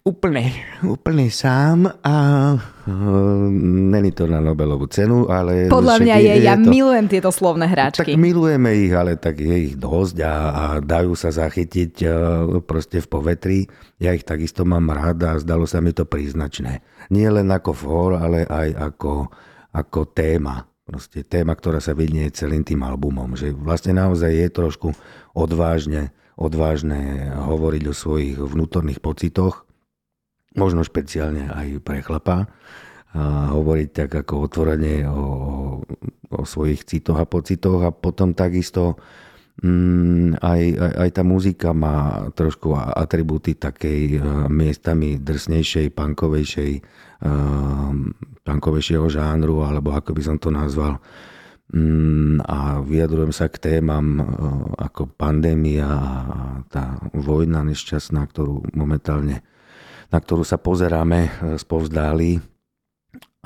Úplne, 0.00 0.44
úplne 0.88 1.28
sám 1.28 1.84
a 2.00 2.16
uh, 2.56 3.46
není 3.92 4.16
to 4.16 4.24
na 4.24 4.40
Nobelovú 4.40 4.88
cenu, 4.88 5.28
ale... 5.28 5.68
Podľa 5.68 5.96
mňa 6.00 6.16
je, 6.16 6.32
je 6.40 6.44
ja 6.48 6.56
to, 6.56 6.72
milujem 6.72 7.06
tieto 7.06 7.28
slovné 7.28 7.68
hráčky. 7.68 8.16
Tak 8.16 8.16
milujeme 8.16 8.72
ich, 8.80 8.92
ale 8.96 9.20
tak 9.20 9.44
je 9.44 9.56
ich 9.68 9.76
dosť 9.76 10.16
a, 10.24 10.34
a 10.50 10.64
dajú 10.80 11.12
sa 11.12 11.28
zachytiť 11.28 11.92
uh, 12.08 12.12
proste 12.64 13.04
v 13.04 13.08
povetri. 13.12 13.58
Ja 14.00 14.16
ich 14.16 14.24
takisto 14.24 14.64
mám 14.64 14.88
rád 14.88 15.20
a 15.28 15.36
zdalo 15.36 15.68
sa 15.68 15.84
mi 15.84 15.92
to 15.92 16.08
príznačné. 16.08 16.80
Nie 17.12 17.28
len 17.28 17.52
ako 17.52 17.70
fór, 17.76 18.10
ale 18.16 18.48
aj 18.48 18.72
ako, 18.80 19.28
ako 19.76 20.00
téma. 20.16 20.64
Proste 20.88 21.22
téma, 21.22 21.54
ktorá 21.54 21.78
sa 21.78 21.92
vidie 21.92 22.26
celým 22.32 22.64
tým 22.64 22.82
albumom. 22.82 23.36
Že 23.36 23.52
vlastne 23.54 23.94
naozaj 23.94 24.32
je 24.32 24.48
trošku 24.48 24.88
odvážne, 25.36 26.10
odvážne 26.40 27.30
hovoriť 27.36 27.82
o 27.86 27.94
svojich 27.94 28.36
vnútorných 28.40 29.04
pocitoch, 29.04 29.68
možno 30.56 30.82
špeciálne 30.82 31.52
aj 31.52 31.84
pre 31.84 32.00
chlapa, 32.00 32.48
a 33.10 33.50
hovoriť 33.50 33.88
tak 33.90 34.10
ako 34.22 34.46
otvorene 34.46 35.02
o, 35.10 35.24
o 36.30 36.40
svojich 36.46 36.86
citoch 36.86 37.18
a 37.18 37.26
pocitoch 37.26 37.82
a 37.82 37.90
potom 37.90 38.38
takisto 38.38 39.02
mm, 39.60 40.38
aj, 40.38 40.62
aj, 40.78 40.92
aj 40.94 41.10
tá 41.10 41.22
muzika 41.26 41.74
má 41.74 42.30
trošku 42.32 42.70
atributy 42.78 43.58
takej 43.58 44.22
miestami 44.46 45.18
drsnejšej, 45.18 45.90
punkovejšej 45.90 46.72
Ehm, 47.20 48.16
punkovejšieho 48.48 49.04
žánru, 49.12 49.60
alebo 49.60 49.92
ako 49.92 50.16
by 50.16 50.22
som 50.24 50.36
to 50.40 50.48
nazval. 50.48 50.96
Mm, 51.70 52.42
a 52.50 52.82
vyjadrujem 52.82 53.30
sa 53.30 53.46
k 53.46 53.62
témam 53.62 54.18
e, 54.18 54.24
ako 54.82 55.06
pandémia 55.14 55.86
a 55.86 56.66
tá 56.66 56.98
vojna 57.14 57.62
nešťastná, 57.62 58.26
ktorú 58.26 58.74
momentálne, 58.74 59.46
na 60.10 60.18
ktorú 60.18 60.42
sa 60.42 60.58
pozeráme 60.58 61.30
e, 61.30 61.30
spovzdáli 61.62 62.42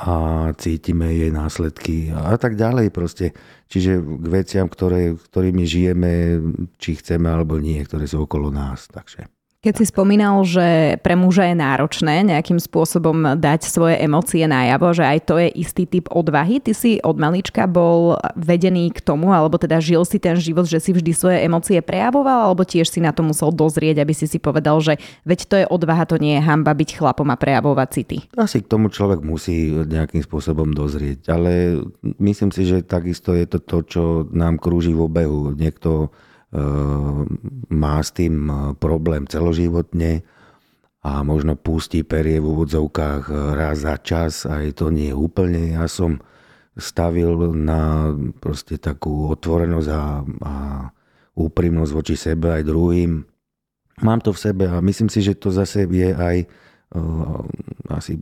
a 0.01 0.15
cítime 0.57 1.13
jej 1.13 1.31
následky 1.31 2.17
a 2.17 2.35
tak 2.41 2.57
ďalej 2.57 2.89
proste. 2.97 3.37
Čiže 3.69 4.01
k 4.01 4.27
veciam, 4.27 4.67
ktoré, 4.73 5.15
ktorými 5.15 5.69
žijeme, 5.69 6.41
či 6.81 6.97
chceme 6.97 7.29
alebo 7.29 7.61
nie, 7.61 7.79
ktoré 7.85 8.09
sú 8.09 8.25
okolo 8.25 8.49
nás. 8.49 8.89
Takže. 8.89 9.34
Keď 9.65 9.81
si 9.81 9.89
spomínal, 9.89 10.45
že 10.45 11.01
pre 11.01 11.17
muža 11.17 11.49
je 11.49 11.57
náročné 11.57 12.21
nejakým 12.21 12.61
spôsobom 12.61 13.41
dať 13.41 13.65
svoje 13.65 13.97
emócie 13.97 14.45
najavo, 14.45 14.93
že 14.93 15.09
aj 15.09 15.19
to 15.25 15.41
je 15.41 15.49
istý 15.57 15.89
typ 15.89 16.13
odvahy, 16.13 16.61
ty 16.61 16.77
si 16.77 17.01
od 17.01 17.17
malička 17.17 17.65
bol 17.65 18.21
vedený 18.37 18.93
k 18.93 19.01
tomu, 19.01 19.33
alebo 19.33 19.57
teda 19.57 19.81
žil 19.81 20.05
si 20.05 20.21
ten 20.21 20.37
život, 20.37 20.69
že 20.69 20.85
si 20.85 20.93
vždy 20.93 21.13
svoje 21.17 21.39
emócie 21.49 21.81
prejavoval, 21.81 22.53
alebo 22.53 22.69
tiež 22.69 22.93
si 22.93 23.01
na 23.01 23.17
to 23.17 23.25
musel 23.25 23.49
dozrieť, 23.49 24.05
aby 24.05 24.13
si 24.13 24.29
si 24.29 24.37
povedal, 24.37 24.85
že 24.85 25.01
veď 25.25 25.41
to 25.49 25.55
je 25.57 25.67
odvaha, 25.73 26.05
to 26.05 26.21
nie 26.21 26.37
je 26.37 26.45
hamba 26.45 26.77
byť 26.77 27.01
chlapom 27.01 27.33
a 27.33 27.41
prejavovať 27.41 27.89
city. 27.89 28.19
Asi 28.37 28.61
k 28.61 28.69
tomu 28.69 28.93
človek 28.93 29.25
musí 29.25 29.73
nejakým 29.73 30.21
spôsobom 30.21 30.77
dozrieť, 30.77 31.33
ale 31.33 31.81
myslím 32.21 32.53
si, 32.53 32.69
že 32.69 32.85
takisto 32.85 33.33
je 33.33 33.49
to 33.49 33.65
to, 33.65 33.79
čo 33.89 34.03
nám 34.29 34.61
krúži 34.61 34.93
v 34.93 35.09
obehu. 35.09 35.57
Niekto 35.57 36.13
má 37.75 37.99
s 37.99 38.11
tým 38.15 38.47
e, 38.47 38.55
problém 38.79 39.27
celoživotne 39.27 40.23
a 41.05 41.21
možno 41.27 41.59
pustí 41.59 42.07
perie 42.07 42.39
v 42.39 42.47
úvodzovkách 42.47 43.23
e, 43.29 43.35
raz 43.59 43.83
za 43.83 43.99
čas, 43.99 44.47
aj 44.47 44.79
to 44.79 44.95
nie 44.95 45.11
je 45.11 45.19
úplne. 45.19 45.75
Ja 45.75 45.91
som 45.91 46.23
stavil 46.79 47.55
na 47.55 48.11
proste 48.39 48.79
takú 48.79 49.31
otvorenosť 49.31 49.89
a, 49.91 50.03
a 50.43 50.55
úprimnosť 51.35 51.93
voči 51.95 52.15
sebe 52.15 52.51
aj 52.51 52.63
druhým. 52.67 53.23
Mám 54.03 54.27
to 54.27 54.35
v 54.35 54.43
sebe 54.43 54.65
a 54.67 54.83
myslím 54.83 55.07
si, 55.07 55.23
že 55.23 55.39
to 55.39 55.55
zase 55.55 55.87
je 55.87 56.11
aj 56.11 56.37
uh, 56.99 57.47
asi 57.95 58.19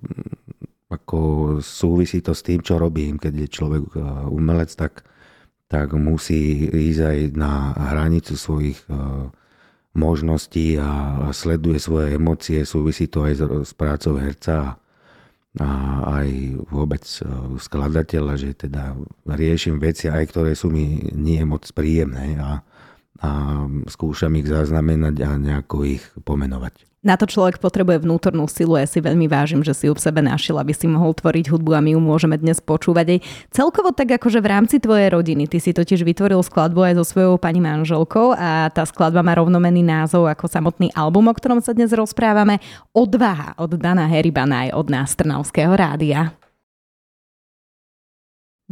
ako 0.93 1.21
súvisí 1.65 2.21
to 2.21 2.37
s 2.37 2.45
tým, 2.45 2.61
čo 2.61 2.77
robím. 2.77 3.17
Keď 3.17 3.33
je 3.33 3.49
človek 3.49 3.97
umelec, 4.29 4.69
tak 4.77 5.01
tak 5.73 5.97
musí 5.97 6.69
ísť 6.69 7.01
aj 7.01 7.19
na 7.33 7.73
hranicu 7.73 8.37
svojich 8.37 8.77
e, 8.93 8.93
možností 9.97 10.77
a 10.77 11.33
sleduje 11.33 11.81
svoje 11.81 12.21
emócie. 12.21 12.61
Súvisí 12.69 13.09
to 13.09 13.25
aj 13.25 13.41
s 13.65 13.73
prácou 13.73 14.21
herca 14.21 14.77
a 15.57 15.71
aj 16.21 16.29
vôbec 16.69 17.01
e, 17.01 17.25
skladateľa, 17.57 18.35
že 18.37 18.69
teda 18.69 18.93
riešim 19.25 19.81
veci 19.81 20.13
aj, 20.13 20.29
ktoré 20.29 20.53
sú 20.53 20.69
mi 20.69 21.09
nie 21.17 21.41
moc 21.49 21.65
príjemné 21.73 22.37
a, 22.37 22.61
a 23.21 23.65
skúšam 23.91 24.33
ich 24.39 24.49
zaznamenať 24.49 25.17
a 25.23 25.31
nejako 25.37 25.85
ich 25.85 26.05
pomenovať. 26.25 26.89
Na 27.03 27.19
to 27.19 27.27
človek 27.27 27.59
potrebuje 27.59 28.07
vnútornú 28.07 28.47
silu. 28.47 28.79
Ja 28.79 28.87
si 28.87 29.03
veľmi 29.03 29.27
vážim, 29.27 29.67
že 29.67 29.75
si 29.75 29.91
ju 29.91 29.95
v 29.99 29.99
sebe 29.99 30.23
našiel, 30.23 30.55
aby 30.63 30.71
si 30.71 30.87
mohol 30.87 31.11
tvoriť 31.11 31.51
hudbu 31.51 31.75
a 31.75 31.83
my 31.83 31.99
ju 31.99 32.01
môžeme 32.01 32.39
dnes 32.39 32.63
počúvať 32.63 33.19
aj 33.19 33.23
celkovo 33.51 33.91
tak 33.91 34.23
akože 34.23 34.39
v 34.39 34.47
rámci 34.47 34.79
tvojej 34.79 35.11
rodiny. 35.11 35.51
Ty 35.51 35.59
si 35.59 35.75
totiž 35.75 36.07
vytvoril 36.07 36.39
skladbu 36.47 36.79
aj 36.79 37.03
so 37.03 37.05
svojou 37.11 37.43
pani 37.43 37.59
manželkou 37.59 38.39
a 38.39 38.71
tá 38.71 38.87
skladba 38.87 39.27
má 39.27 39.35
rovnomený 39.35 39.83
názov 39.83 40.31
ako 40.31 40.47
samotný 40.47 40.95
album, 40.95 41.27
o 41.27 41.35
ktorom 41.35 41.59
sa 41.59 41.75
dnes 41.75 41.91
rozprávame. 41.91 42.63
Odvaha 42.95 43.59
od 43.59 43.75
Dana 43.83 44.07
Heribana 44.07 44.71
aj 44.71 44.79
od 44.79 44.87
nás 44.87 45.11
Trnavského 45.19 45.75
rádia. 45.75 46.39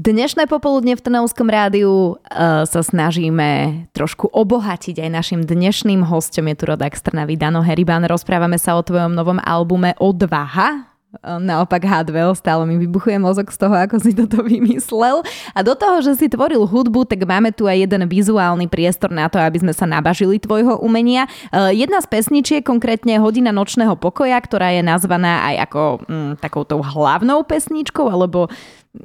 Dnešné 0.00 0.48
popoludne 0.48 0.96
v 0.96 1.04
Trnavskom 1.04 1.52
rádiu 1.52 2.16
uh, 2.16 2.64
sa 2.64 2.80
snažíme 2.80 3.84
trošku 3.92 4.32
obohatiť 4.32 4.96
aj 4.96 5.10
našim 5.12 5.40
dnešným 5.44 6.08
hostom. 6.08 6.48
Je 6.48 6.56
tu 6.56 6.72
rodak 6.72 6.96
z 6.96 7.04
Trnavy 7.04 7.36
Dano 7.36 7.60
Heriban. 7.60 8.08
Rozprávame 8.08 8.56
sa 8.56 8.80
o 8.80 8.82
tvojom 8.82 9.12
novom 9.12 9.36
albume 9.44 9.92
Odvaha. 10.00 10.89
Uh, 11.10 11.42
naopak 11.42 11.82
H2O, 11.82 12.38
stále 12.38 12.62
mi 12.70 12.78
vybuchuje 12.78 13.18
mozog 13.18 13.50
z 13.50 13.58
toho, 13.58 13.74
ako 13.74 13.98
si 13.98 14.14
toto 14.14 14.46
vymyslel. 14.46 15.26
A 15.50 15.66
do 15.66 15.74
toho, 15.74 15.98
že 16.06 16.14
si 16.14 16.30
tvoril 16.30 16.62
hudbu, 16.62 17.02
tak 17.02 17.26
máme 17.26 17.50
tu 17.50 17.66
aj 17.66 17.82
jeden 17.82 18.06
vizuálny 18.06 18.70
priestor 18.70 19.10
na 19.10 19.26
to, 19.26 19.42
aby 19.42 19.58
sme 19.58 19.74
sa 19.74 19.90
nabažili 19.90 20.38
tvojho 20.38 20.78
umenia. 20.78 21.26
Uh, 21.50 21.74
jedna 21.74 21.98
z 21.98 22.06
pesničiek, 22.14 22.62
konkrétne 22.62 23.18
Hodina 23.18 23.50
nočného 23.50 23.98
pokoja, 23.98 24.38
ktorá 24.38 24.70
je 24.70 24.86
nazvaná 24.86 25.50
aj 25.50 25.54
ako 25.66 25.82
mm, 26.06 26.32
takouto 26.38 26.78
hlavnou 26.78 27.42
pesničkou, 27.42 28.06
alebo 28.06 28.46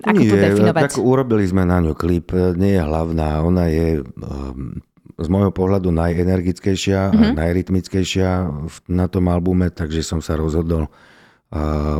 ako 0.05 0.21
Nie, 0.21 0.29
to 0.29 0.35
definovať? 0.37 0.81
Tak 0.93 1.01
urobili 1.01 1.49
sme 1.49 1.65
na 1.65 1.81
ňu 1.81 1.97
klip. 1.97 2.29
Nie 2.53 2.77
je 2.77 2.81
hlavná. 2.85 3.41
Ona 3.41 3.65
je 3.73 4.05
um, 4.05 4.77
z 5.17 5.27
môjho 5.33 5.49
pohľadu 5.49 5.89
najenergickejšia 5.89 7.09
mm-hmm. 7.09 7.17
a 7.17 7.25
mhm. 7.25 7.33
najrytmickejšia 7.33 8.29
na 8.93 9.09
tom 9.09 9.25
albume, 9.25 9.73
takže 9.73 10.05
som 10.05 10.21
sa 10.21 10.37
rozhodol 10.37 10.85
uh, 10.85 11.14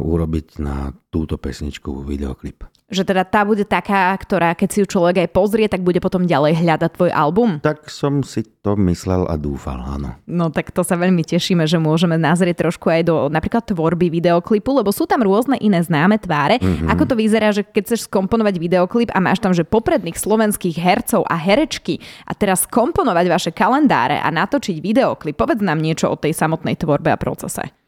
urobiť 0.04 0.60
na 0.60 0.92
túto 1.08 1.40
pesničku 1.40 2.04
videoklip. 2.04 2.68
Že 2.86 3.08
teda 3.08 3.24
tá 3.26 3.42
bude 3.48 3.66
taká, 3.66 4.14
ktorá 4.14 4.54
keď 4.54 4.70
si 4.70 4.78
ju 4.84 4.86
človek 4.86 5.26
aj 5.26 5.30
pozrie, 5.34 5.66
tak 5.66 5.82
bude 5.82 5.98
potom 5.98 6.28
ďalej 6.28 6.60
hľadať 6.62 6.92
tvoj 6.94 7.12
album? 7.16 7.58
Tak 7.64 7.90
som 7.90 8.22
si 8.22 8.46
to 8.62 8.78
myslel 8.78 9.26
a 9.26 9.40
dúfal, 9.40 9.80
áno. 9.82 10.20
No 10.30 10.54
tak 10.54 10.70
to 10.70 10.86
sa 10.86 10.94
veľmi 11.00 11.26
tešíme, 11.26 11.66
že 11.66 11.82
môžeme 11.82 12.20
nazrieť 12.20 12.68
trošku 12.68 12.92
aj 12.92 13.02
do 13.08 13.16
napríklad 13.32 13.66
tvorby 13.66 14.14
videoklipu, 14.14 14.70
lebo 14.70 14.94
sú 14.94 15.10
tam 15.10 15.26
rôzne 15.26 15.58
iné 15.64 15.82
známe 15.82 16.22
tváre. 16.22 16.62
Mm-hmm. 16.62 16.92
Ako 16.92 17.04
to 17.10 17.16
vyzerá, 17.18 17.50
že 17.56 17.66
keď 17.66 17.96
chceš 17.96 18.12
skomponovať 18.12 18.62
videoklip 18.62 19.10
a 19.16 19.24
máš 19.24 19.42
tam, 19.42 19.56
že 19.56 19.66
popredných 19.66 20.20
slovenských 20.20 20.78
hercov 20.78 21.26
a 21.26 21.40
herečky 21.40 22.04
a 22.28 22.38
teraz 22.38 22.68
skomponovať 22.70 23.26
vaše 23.32 23.52
kalendáre 23.56 24.20
a 24.20 24.30
natočiť 24.30 24.78
videoklip, 24.84 25.40
povedz 25.40 25.64
nám 25.64 25.82
niečo 25.82 26.12
o 26.12 26.20
tej 26.20 26.38
samotnej 26.38 26.78
tvorbe 26.78 27.10
a 27.10 27.18
procese. 27.18 27.85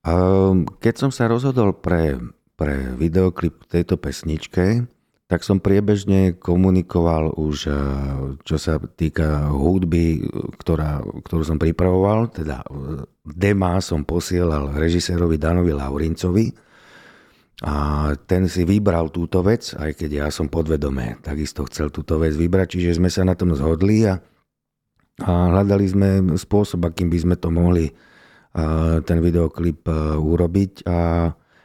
Um, 0.00 0.64
keď 0.80 0.94
som 0.96 1.10
sa 1.12 1.28
rozhodol 1.28 1.76
pre 1.76 2.16
pre 2.60 2.92
videoklip 2.92 3.64
k 3.64 3.80
tejto 3.80 3.96
pesničke, 3.96 4.84
tak 5.24 5.40
som 5.40 5.64
priebežne 5.64 6.36
komunikoval 6.36 7.32
už, 7.40 7.56
eh, 7.64 7.76
čo 8.44 8.60
sa 8.60 8.76
týka 8.76 9.48
hudby, 9.48 10.20
ktorá, 10.60 11.00
ktorú 11.24 11.40
som 11.40 11.56
pripravoval, 11.56 12.28
teda 12.28 12.60
eh, 12.60 13.08
dema 13.24 13.80
som 13.80 14.04
posielal 14.04 14.76
režisérovi 14.76 15.40
Danovi 15.40 15.72
Laurincovi 15.72 16.52
a 17.64 17.74
ten 18.28 18.44
si 18.44 18.68
vybral 18.68 19.08
túto 19.08 19.40
vec, 19.40 19.72
aj 19.72 19.96
keď 19.96 20.10
ja 20.12 20.26
som 20.28 20.52
podvedome 20.52 21.16
takisto 21.24 21.64
chcel 21.64 21.88
túto 21.88 22.20
vec 22.20 22.36
vybrať, 22.36 22.76
čiže 22.76 23.00
sme 23.00 23.08
sa 23.08 23.24
na 23.24 23.32
tom 23.32 23.56
zhodli 23.56 24.04
a, 24.04 24.20
a 25.24 25.30
hľadali 25.48 25.86
sme 25.88 26.08
spôsob, 26.36 26.84
akým 26.84 27.08
by 27.08 27.18
sme 27.24 27.36
to 27.40 27.48
mohli 27.48 27.88
ten 29.06 29.18
videoklip 29.22 29.86
urobiť 30.18 30.82
a 30.90 30.98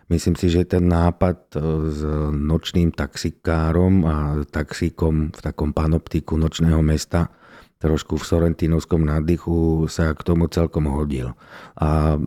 Myslím 0.06 0.38
si, 0.38 0.54
že 0.54 0.70
ten 0.70 0.86
nápad 0.86 1.58
e, 1.58 1.60
s 1.90 2.00
nočným 2.30 2.94
taxikárom 2.94 4.06
a 4.06 4.16
taxíkom 4.46 5.34
v 5.34 5.40
takom 5.42 5.74
panoptiku 5.74 6.38
nočného 6.38 6.78
mesta 6.86 7.34
trošku 7.82 8.22
v 8.22 8.24
sorrentinovskom 8.26 9.02
nádychu 9.02 9.86
sa 9.90 10.14
k 10.14 10.22
tomu 10.22 10.46
celkom 10.48 10.90
hodil. 10.94 11.34
A 11.78 12.22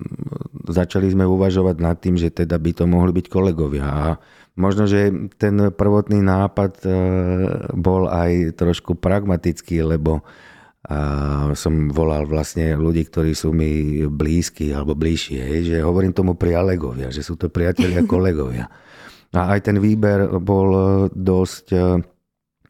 začali 0.69 1.09
sme 1.09 1.25
uvažovať 1.25 1.77
nad 1.79 1.97
tým, 1.99 2.19
že 2.19 2.35
teda 2.35 2.59
by 2.59 2.71
to 2.75 2.85
mohli 2.85 3.15
byť 3.15 3.27
kolegovia. 3.31 3.87
A 3.87 4.07
možno, 4.59 4.91
že 4.91 5.15
ten 5.39 5.71
prvotný 5.71 6.19
nápad 6.19 6.83
e, 6.83 6.89
bol 7.79 8.11
aj 8.11 8.59
trošku 8.59 8.99
pragmatický, 8.99 9.87
lebo 9.87 10.27
a 10.87 10.99
som 11.59 11.91
volal 11.91 12.23
vlastne 12.31 12.79
ľudí, 12.79 13.11
ktorí 13.11 13.35
sú 13.35 13.51
mi 13.51 14.03
blízki 14.07 14.71
alebo 14.71 14.95
bližšie, 14.95 15.67
že 15.67 15.83
hovorím 15.83 16.15
tomu 16.15 16.39
prialegovia, 16.39 17.11
že 17.11 17.27
sú 17.27 17.35
to 17.35 17.51
priatelia 17.51 18.07
kolegovia. 18.15 18.71
A 19.35 19.59
aj 19.59 19.69
ten 19.69 19.77
výber 19.83 20.39
bol 20.39 20.71
dosť 21.13 21.75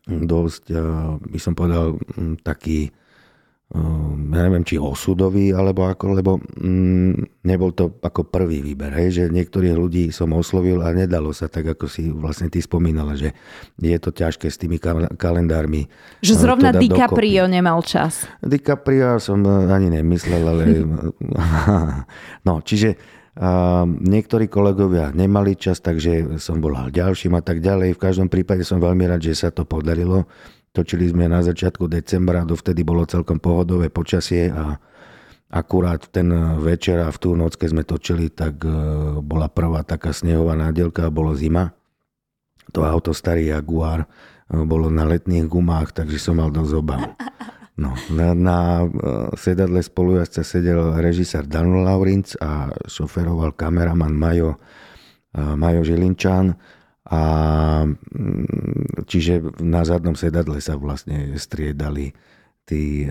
dosť, 0.09 0.65
eh, 0.73 0.81
by 1.21 1.39
som 1.39 1.53
povedal, 1.53 2.01
mm, 2.01 2.41
taký, 2.41 2.89
eh, 2.89 2.93
ja 3.69 4.41
neviem, 4.49 4.65
či 4.65 4.81
osudový, 4.81 5.53
alebo 5.53 5.85
ako, 5.85 6.05
lebo 6.17 6.41
mm, 6.41 7.45
nebol 7.45 7.77
to 7.77 8.01
ako 8.01 8.25
prvý 8.25 8.65
výber, 8.65 8.89
hej, 8.97 9.09
že 9.13 9.25
niektorých 9.29 9.77
ľudí 9.77 10.05
som 10.09 10.33
oslovil 10.33 10.81
a 10.81 10.89
nedalo 10.97 11.37
sa 11.37 11.53
tak, 11.53 11.77
ako 11.77 11.85
si 11.85 12.09
vlastne 12.09 12.49
ty 12.49 12.65
spomínala, 12.65 13.13
že 13.13 13.37
je 13.77 13.99
to 14.01 14.09
ťažké 14.09 14.49
s 14.49 14.57
tými 14.57 14.81
kalendármi. 15.21 15.85
Že 16.25 16.33
eh, 16.33 16.41
zrovna 16.41 16.73
DiCaprio 16.73 17.45
dokopy. 17.45 17.57
nemal 17.61 17.85
čas. 17.85 18.25
DiCaprio 18.41 19.21
som 19.21 19.45
ani 19.45 19.93
nemyslel, 19.93 20.43
ale 20.49 20.65
no, 22.49 22.65
čiže 22.65 22.97
a 23.39 23.87
niektorí 23.87 24.51
kolegovia 24.51 25.15
nemali 25.15 25.55
čas, 25.55 25.79
takže 25.79 26.43
som 26.43 26.59
volal 26.59 26.91
ďalším 26.91 27.39
a 27.39 27.43
tak 27.47 27.63
ďalej. 27.63 27.95
V 27.95 28.03
každom 28.03 28.27
prípade 28.27 28.67
som 28.67 28.83
veľmi 28.83 29.07
rád, 29.07 29.23
že 29.23 29.39
sa 29.39 29.55
to 29.55 29.63
podarilo. 29.63 30.27
Točili 30.79 31.11
sme 31.11 31.27
na 31.27 31.43
začiatku 31.43 31.91
decembra, 31.91 32.47
dovtedy 32.47 32.87
bolo 32.87 33.03
celkom 33.03 33.43
pohodové 33.43 33.91
počasie 33.91 34.47
a 34.47 34.79
akurát 35.51 36.07
ten 36.07 36.31
večer 36.55 37.03
a 37.03 37.11
v 37.11 37.19
tú 37.19 37.35
noc, 37.35 37.59
keď 37.59 37.69
sme 37.75 37.83
točili, 37.83 38.31
tak 38.31 38.63
e, 38.63 38.71
bola 39.19 39.51
prvá 39.51 39.83
taká 39.83 40.15
snehová 40.15 40.55
nádielka 40.55 41.11
a 41.11 41.11
bolo 41.11 41.35
zima. 41.35 41.75
To 42.71 42.87
auto 42.87 43.11
starý 43.11 43.51
Jaguar 43.51 44.07
e, 44.07 44.09
bolo 44.63 44.87
na 44.87 45.03
letných 45.03 45.51
gumách, 45.51 45.99
takže 45.99 46.15
som 46.15 46.39
mal 46.39 46.55
dosť 46.55 46.73
obav. 46.79 47.03
No, 47.79 47.99
na, 48.15 48.39
na 48.39 48.59
e, 48.83 48.87
sedadle 49.35 49.83
spolujazca 49.83 50.47
sedel 50.47 50.95
režisér 51.03 51.43
Dan 51.51 51.75
Laurinc 51.83 52.39
a 52.39 52.71
šoferoval 52.87 53.51
kameraman 53.59 54.15
Majo, 54.15 54.63
Majo 55.35 55.83
Žilinčan. 55.83 56.78
A 57.09 57.21
mm, 57.89 59.05
čiže 59.09 59.41
na 59.65 59.83
zadnom 59.89 60.13
sedadle 60.15 60.61
sa 60.61 60.77
vlastne 60.77 61.33
striedali 61.41 62.13
tí 62.69 63.09
e, 63.09 63.11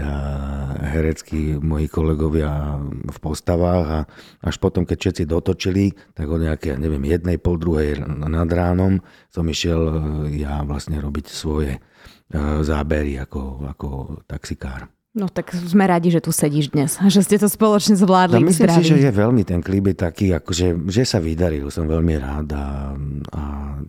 hereckí 0.94 1.58
moji 1.58 1.90
kolegovia 1.90 2.78
v 2.86 3.18
postavách 3.18 3.88
a 3.90 4.00
až 4.46 4.56
potom, 4.62 4.86
keď 4.86 4.98
všetci 5.02 5.24
dotočili, 5.26 5.98
tak 6.14 6.30
o 6.30 6.38
nejaké, 6.38 6.78
neviem, 6.78 7.02
jednej, 7.10 7.42
pol 7.42 7.58
druhej 7.58 7.98
nad 8.06 8.50
ránom 8.54 9.02
som 9.34 9.50
išiel 9.50 9.82
ja 10.30 10.62
vlastne 10.62 11.02
robiť 11.02 11.26
svoje 11.26 11.82
E, 12.28 12.64
zábery 12.64 13.16
ako, 13.24 13.64
ako 13.72 13.88
taxikár. 14.28 14.92
No 15.18 15.26
tak 15.26 15.50
sme 15.50 15.90
radi, 15.90 16.14
že 16.14 16.22
tu 16.22 16.30
sedíš 16.30 16.70
dnes, 16.70 16.94
že 17.10 17.26
ste 17.26 17.42
to 17.42 17.50
spoločne 17.50 17.98
zvládli. 17.98 18.38
No, 18.38 18.54
myslím 18.54 18.70
si, 18.70 18.86
že 18.86 19.02
je 19.02 19.10
veľmi 19.10 19.42
ten 19.42 19.66
klip 19.66 19.90
je 19.90 19.96
taký, 19.98 20.30
akože, 20.38 20.86
že 20.86 21.10
sa 21.10 21.18
vydaril, 21.18 21.74
som 21.74 21.90
veľmi 21.90 22.22
rád 22.22 22.54
a, 22.54 22.94
a 23.34 23.42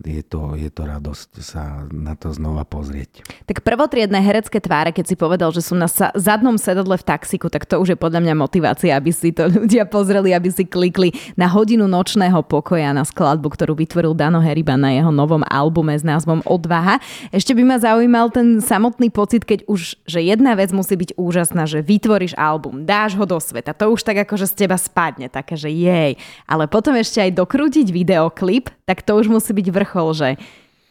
je, 0.09 0.25
to, 0.25 0.57
je 0.57 0.73
to 0.73 0.89
radosť 0.89 1.29
sa 1.37 1.85
na 1.93 2.17
to 2.17 2.33
znova 2.33 2.65
pozrieť. 2.65 3.21
Tak 3.45 3.61
prvotriedné 3.61 4.17
herecké 4.25 4.57
tváre, 4.57 4.89
keď 4.89 5.05
si 5.05 5.13
povedal, 5.13 5.53
že 5.53 5.61
sú 5.61 5.77
na 5.77 5.85
zadnom 6.17 6.57
sedadle 6.57 6.97
v 6.97 7.05
taxiku, 7.05 7.45
tak 7.53 7.69
to 7.69 7.77
už 7.77 7.93
je 7.93 7.97
podľa 8.01 8.25
mňa 8.25 8.33
motivácia, 8.33 8.97
aby 8.97 9.13
si 9.13 9.29
to 9.29 9.45
ľudia 9.45 9.85
pozreli, 9.85 10.33
aby 10.33 10.49
si 10.49 10.65
klikli 10.65 11.13
na 11.37 11.45
hodinu 11.45 11.85
nočného 11.85 12.41
pokoja 12.41 12.89
na 12.89 13.05
skladbu, 13.05 13.53
ktorú 13.53 13.77
vytvoril 13.77 14.17
Dano 14.17 14.41
Heriba 14.41 14.73
na 14.81 14.97
jeho 14.97 15.13
novom 15.13 15.45
albume 15.45 15.93
s 15.93 16.01
názvom 16.01 16.41
Odvaha. 16.49 16.97
Ešte 17.29 17.53
by 17.53 17.63
ma 17.69 17.77
zaujímal 17.77 18.33
ten 18.33 18.57
samotný 18.65 19.13
pocit, 19.13 19.45
keď 19.45 19.69
už, 19.69 20.01
že 20.09 20.25
jedna 20.25 20.57
vec 20.57 20.73
musí 20.73 20.97
byť 20.97 21.18
úžasná, 21.19 21.67
že 21.67 21.83
vytvoríš 21.83 22.39
album, 22.39 22.87
dáš 22.87 23.19
ho 23.19 23.27
do 23.27 23.35
sveta, 23.35 23.75
to 23.75 23.91
už 23.91 24.07
tak 24.07 24.23
ako, 24.23 24.39
že 24.39 24.55
z 24.55 24.65
teba 24.65 24.79
spadne, 24.79 25.27
také, 25.27 25.59
že 25.59 25.67
jej. 25.67 26.15
Ale 26.47 26.71
potom 26.71 26.95
ešte 26.95 27.19
aj 27.19 27.35
dokrútiť 27.35 27.91
videoklip, 27.91 28.71
tak 28.87 29.03
to 29.03 29.19
už 29.19 29.27
musí 29.27 29.51
byť 29.51 29.67
vrchol, 29.67 30.09
že 30.15 30.29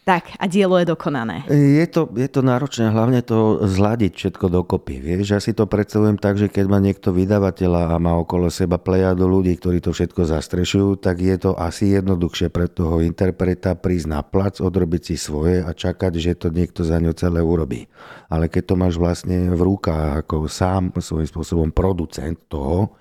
tak 0.09 0.33
a 0.41 0.49
dielo 0.49 0.81
je 0.81 0.89
dokonané. 0.89 1.45
Je 1.53 1.85
to, 1.85 2.09
je 2.17 2.25
to 2.33 2.41
náročné, 2.41 2.89
hlavne 2.89 3.21
to 3.21 3.61
zladiť 3.69 4.17
všetko 4.17 4.49
dokopy. 4.49 5.05
Vieš, 5.05 5.37
ja 5.37 5.41
si 5.45 5.53
to 5.53 5.69
predstavujem 5.69 6.17
tak, 6.17 6.41
že 6.41 6.49
keď 6.49 6.65
má 6.65 6.81
niekto 6.81 7.13
vydavateľa 7.13 7.93
a 7.93 8.01
má 8.01 8.17
okolo 8.17 8.49
seba 8.49 8.81
plejadu 8.81 9.29
ľudí, 9.29 9.53
ktorí 9.61 9.85
to 9.85 9.93
všetko 9.93 10.25
zastrešujú, 10.25 10.97
tak 10.97 11.21
je 11.21 11.37
to 11.37 11.53
asi 11.61 11.93
jednoduchšie 11.93 12.49
pre 12.49 12.73
toho 12.73 13.05
interpreta 13.05 13.77
prísť 13.77 14.09
na 14.09 14.25
plac, 14.25 14.65
odrobiť 14.65 15.13
si 15.13 15.17
svoje 15.21 15.61
a 15.61 15.77
čakať, 15.77 16.17
že 16.17 16.41
to 16.41 16.49
niekto 16.49 16.89
za 16.89 16.97
ňo 16.97 17.13
celé 17.13 17.45
urobí. 17.45 17.85
Ale 18.33 18.49
keď 18.49 18.73
to 18.73 18.75
máš 18.81 18.97
vlastne 18.97 19.53
v 19.53 19.61
rukách 19.61 20.25
ako 20.25 20.49
sám 20.49 20.97
svojím 20.97 21.29
spôsobom 21.29 21.69
producent 21.69 22.41
toho, 22.49 22.97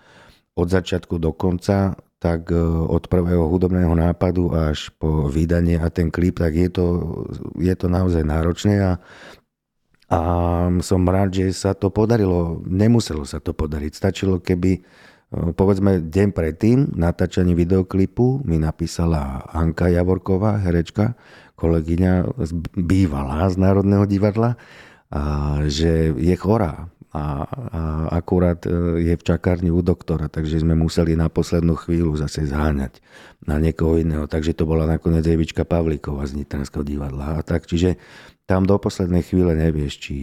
od 0.57 0.67
začiatku 0.67 1.21
do 1.21 1.37
konca, 1.37 1.93
tak 2.17 2.49
e, 2.49 2.57
od 2.87 3.05
prvého 3.05 3.45
hudobného 3.45 3.93
nápadu 3.93 4.49
až 4.53 4.89
po 4.97 5.29
vydanie 5.29 5.77
a 5.77 5.89
ten 5.93 6.09
klip, 6.09 6.41
tak 6.41 6.53
je 6.57 6.69
to, 6.69 6.85
je 7.61 7.73
to 7.77 7.87
naozaj 7.89 8.25
náročné 8.25 8.81
a, 8.81 8.91
a 10.09 10.19
som 10.81 11.05
rád, 11.05 11.33
že 11.33 11.53
sa 11.53 11.77
to 11.77 11.93
podarilo. 11.93 12.61
Nemuselo 12.65 13.21
sa 13.23 13.37
to 13.37 13.53
podariť. 13.53 13.91
Stačilo, 13.93 14.41
keby 14.41 14.71
e, 14.77 14.81
povedzme 15.53 16.01
deň 16.09 16.27
predtým 16.33 16.77
natáčaní 16.97 17.53
videoklipu 17.53 18.41
mi 18.49 18.57
napísala 18.57 19.45
Anka 19.53 19.93
Javorková, 19.93 20.57
herečka, 20.57 21.13
kolegyňa 21.53 22.37
bývalá 22.73 23.45
z 23.49 23.61
Národného 23.61 24.05
divadla, 24.09 24.57
a 25.07 25.63
že 25.71 26.11
je 26.19 26.35
chorá 26.35 26.91
a, 27.15 27.47
a 27.47 27.81
akurát 28.19 28.59
e, 28.67 28.71
je 29.03 29.13
v 29.15 29.23
čakárni 29.23 29.71
u 29.71 29.79
doktora, 29.79 30.27
takže 30.27 30.59
sme 30.59 30.75
museli 30.75 31.15
na 31.15 31.31
poslednú 31.31 31.79
chvíľu 31.79 32.19
zase 32.19 32.47
zháňať 32.47 32.99
na 33.47 33.59
niekoho 33.59 33.99
iného. 33.99 34.27
Takže 34.27 34.57
to 34.57 34.67
bola 34.67 34.83
nakoniec 34.83 35.23
Evička 35.23 35.63
Pavlíková 35.63 36.27
z 36.27 36.43
Nitranského 36.43 36.83
divadla. 36.83 37.39
A 37.39 37.45
tak, 37.47 37.63
čiže 37.63 37.95
tam 38.47 38.67
do 38.67 38.75
poslednej 38.79 39.23
chvíle 39.23 39.55
nevieš, 39.55 39.93
či, 39.99 40.17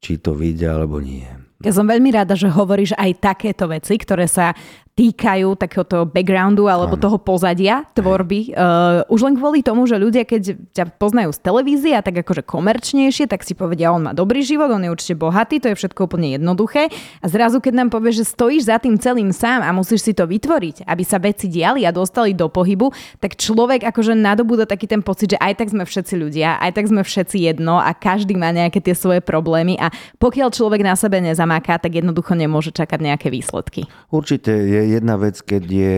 či 0.00 0.12
to 0.20 0.36
vyjde 0.36 0.68
alebo 0.68 1.00
nie. 1.00 1.47
Ja 1.58 1.74
som 1.74 1.90
veľmi 1.90 2.14
rada, 2.14 2.38
že 2.38 2.46
hovoríš 2.46 2.94
aj 2.94 3.18
takéto 3.18 3.66
veci, 3.66 3.98
ktoré 3.98 4.30
sa 4.30 4.54
týkajú 4.98 5.54
takéhoto 5.54 6.10
backgroundu 6.10 6.66
alebo 6.66 6.98
ano. 6.98 7.02
toho 7.06 7.22
pozadia 7.22 7.86
tvorby. 7.94 8.50
Uh, 8.50 9.06
už 9.06 9.30
len 9.30 9.38
kvôli 9.38 9.62
tomu, 9.62 9.86
že 9.86 9.94
ľudia, 9.94 10.26
keď 10.26 10.58
ťa 10.74 10.98
poznajú 10.98 11.30
z 11.30 11.38
televízie 11.38 11.94
a 11.94 12.02
tak 12.02 12.18
akože 12.26 12.42
komerčnejšie, 12.42 13.30
tak 13.30 13.46
si 13.46 13.54
povedia, 13.54 13.94
on 13.94 14.10
má 14.10 14.12
dobrý 14.12 14.42
život, 14.42 14.66
on 14.66 14.82
je 14.82 14.90
určite 14.90 15.14
bohatý, 15.14 15.62
to 15.62 15.70
je 15.70 15.78
všetko 15.78 16.10
úplne 16.10 16.34
jednoduché. 16.34 16.90
A 17.22 17.26
zrazu, 17.30 17.62
keď 17.62 17.86
nám 17.86 17.94
povieš, 17.94 18.26
že 18.26 18.34
stojíš 18.34 18.66
za 18.66 18.82
tým 18.82 18.98
celým 18.98 19.30
sám 19.30 19.62
a 19.62 19.70
musíš 19.70 20.02
si 20.02 20.12
to 20.18 20.26
vytvoriť, 20.26 20.82
aby 20.82 21.02
sa 21.06 21.22
veci 21.22 21.46
diali 21.46 21.86
a 21.86 21.94
dostali 21.94 22.34
do 22.34 22.50
pohybu, 22.50 22.90
tak 23.22 23.38
človek 23.38 23.86
akože 23.86 24.18
nadobúda 24.18 24.66
taký 24.66 24.90
ten 24.90 25.06
pocit, 25.06 25.30
že 25.30 25.38
aj 25.38 25.62
tak 25.62 25.70
sme 25.70 25.86
všetci 25.86 26.14
ľudia, 26.18 26.58
aj 26.58 26.74
tak 26.74 26.90
sme 26.90 27.06
všetci 27.06 27.46
jedno 27.46 27.78
a 27.78 27.94
každý 27.94 28.34
má 28.34 28.50
nejaké 28.50 28.82
tie 28.82 28.98
svoje 28.98 29.22
problémy 29.22 29.78
a 29.78 29.94
pokiaľ 30.18 30.50
človek 30.50 30.82
na 30.82 30.98
sebe 30.98 31.22
nezamaká, 31.48 31.80
tak 31.80 31.96
jednoducho 31.96 32.36
nemôže 32.36 32.70
čakať 32.76 33.00
nejaké 33.00 33.28
výsledky. 33.32 33.88
Určite 34.12 34.52
je 34.52 34.92
jedna 34.92 35.16
vec, 35.16 35.40
keď 35.40 35.64
je 35.64 35.96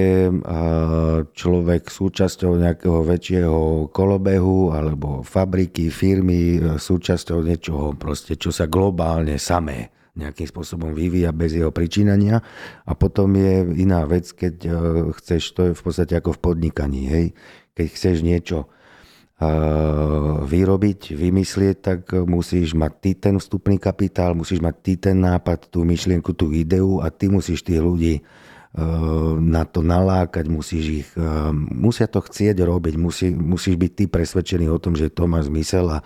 človek 1.34 1.90
súčasťou 1.90 2.54
nejakého 2.54 3.02
väčšieho 3.02 3.90
kolobehu 3.90 4.70
alebo 4.70 5.26
fabriky, 5.26 5.90
firmy, 5.90 6.62
súčasťou 6.78 7.42
niečoho 7.42 7.98
proste, 7.98 8.38
čo 8.38 8.54
sa 8.54 8.70
globálne 8.70 9.34
samé 9.42 9.90
nejakým 10.10 10.46
spôsobom 10.46 10.90
vyvíja 10.90 11.30
bez 11.30 11.54
jeho 11.54 11.70
pričínania. 11.70 12.42
A 12.84 12.92
potom 12.98 13.30
je 13.38 13.62
iná 13.78 14.04
vec, 14.04 14.26
keď 14.34 14.54
e, 14.66 14.70
chceš, 15.16 15.54
to 15.54 15.70
je 15.70 15.72
v 15.72 15.82
podstate 15.86 16.18
ako 16.18 16.34
v 16.34 16.42
podnikaní, 16.50 17.02
hej? 17.06 17.26
keď 17.78 17.86
chceš 17.94 18.16
niečo 18.26 18.68
vyrobiť, 20.44 21.16
vymyslieť, 21.16 21.76
tak 21.80 22.12
musíš 22.28 22.76
mať 22.76 22.92
ty 23.00 23.10
ten 23.16 23.40
vstupný 23.40 23.80
kapitál, 23.80 24.36
musíš 24.36 24.60
mať 24.60 24.74
ty 24.84 24.92
ten 25.00 25.16
nápad, 25.16 25.72
tú 25.72 25.80
myšlienku, 25.88 26.36
tú 26.36 26.52
ideu 26.52 27.00
a 27.00 27.08
ty 27.08 27.32
musíš 27.32 27.64
tých 27.64 27.80
ľudí 27.80 28.20
na 29.40 29.66
to 29.66 29.82
nalákať, 29.82 30.46
musíš 30.46 30.84
ich, 31.02 31.08
musia 31.72 32.06
to 32.06 32.22
chcieť 32.22 32.62
robiť, 32.62 32.94
musí, 33.00 33.32
musíš 33.34 33.74
byť 33.80 33.92
ty 33.96 34.04
presvedčený 34.06 34.70
o 34.70 34.78
tom, 34.78 34.94
že 34.94 35.10
to 35.10 35.26
má 35.26 35.42
zmysel 35.42 35.88
a, 35.90 35.98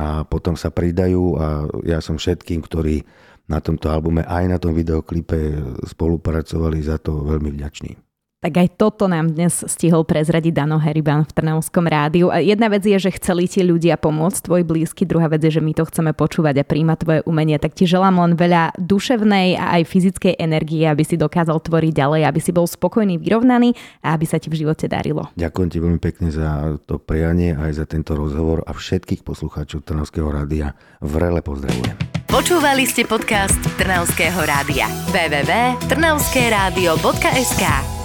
a 0.00 0.24
potom 0.24 0.56
sa 0.56 0.72
pridajú 0.72 1.36
a 1.36 1.46
ja 1.84 1.98
som 2.00 2.16
všetkým, 2.16 2.64
ktorí 2.64 3.04
na 3.50 3.58
tomto 3.58 3.90
albume 3.90 4.22
aj 4.24 4.44
na 4.46 4.56
tom 4.62 4.72
videoklipe 4.72 5.58
spolupracovali 5.90 6.78
za 6.80 7.02
to 7.02 7.20
veľmi 7.26 7.50
vďačný. 7.50 8.09
Tak 8.40 8.56
aj 8.56 8.80
toto 8.80 9.04
nám 9.04 9.36
dnes 9.36 9.52
stihol 9.68 10.08
prezradiť 10.08 10.64
Dano 10.64 10.80
Heriban 10.80 11.28
v 11.28 11.32
Trnavskom 11.36 11.84
rádiu. 11.84 12.32
A 12.32 12.40
jedna 12.40 12.72
vec 12.72 12.80
je, 12.88 12.96
že 12.96 13.12
chceli 13.20 13.44
ti 13.44 13.60
ľudia 13.60 14.00
pomôcť, 14.00 14.48
tvoj 14.48 14.64
blízky, 14.64 15.04
druhá 15.04 15.28
vec 15.28 15.44
je, 15.44 15.52
že 15.52 15.60
my 15.60 15.76
to 15.76 15.84
chceme 15.84 16.16
počúvať 16.16 16.56
a 16.56 16.64
príjmať 16.64 17.04
tvoje 17.04 17.20
umenie. 17.28 17.60
Tak 17.60 17.76
ti 17.76 17.84
želám 17.84 18.16
len 18.16 18.40
veľa 18.40 18.80
duševnej 18.80 19.60
a 19.60 19.76
aj 19.76 19.92
fyzickej 19.92 20.40
energie, 20.40 20.88
aby 20.88 21.04
si 21.04 21.20
dokázal 21.20 21.60
tvoriť 21.60 21.92
ďalej, 21.92 22.24
aby 22.24 22.40
si 22.40 22.56
bol 22.56 22.64
spokojný, 22.64 23.20
vyrovnaný 23.20 23.76
a 24.00 24.16
aby 24.16 24.24
sa 24.24 24.40
ti 24.40 24.48
v 24.48 24.64
živote 24.64 24.88
darilo. 24.88 25.28
Ďakujem 25.36 25.68
ti 25.68 25.76
veľmi 25.76 26.00
pekne 26.00 26.32
za 26.32 26.80
to 26.88 26.96
prianie 26.96 27.52
aj 27.52 27.76
za 27.76 27.84
tento 27.84 28.16
rozhovor 28.16 28.64
a 28.64 28.72
všetkých 28.72 29.20
poslucháčov 29.20 29.84
Trnavského 29.84 30.32
rádia 30.32 30.72
vrele 31.04 31.44
pozdravujem. 31.44 32.24
Počúvali 32.24 32.88
ste 32.88 33.04
podcast 33.04 33.60
Trnavského 33.76 34.40
rádia 34.48 34.88
www.trnavskeradio.sk 35.12 37.99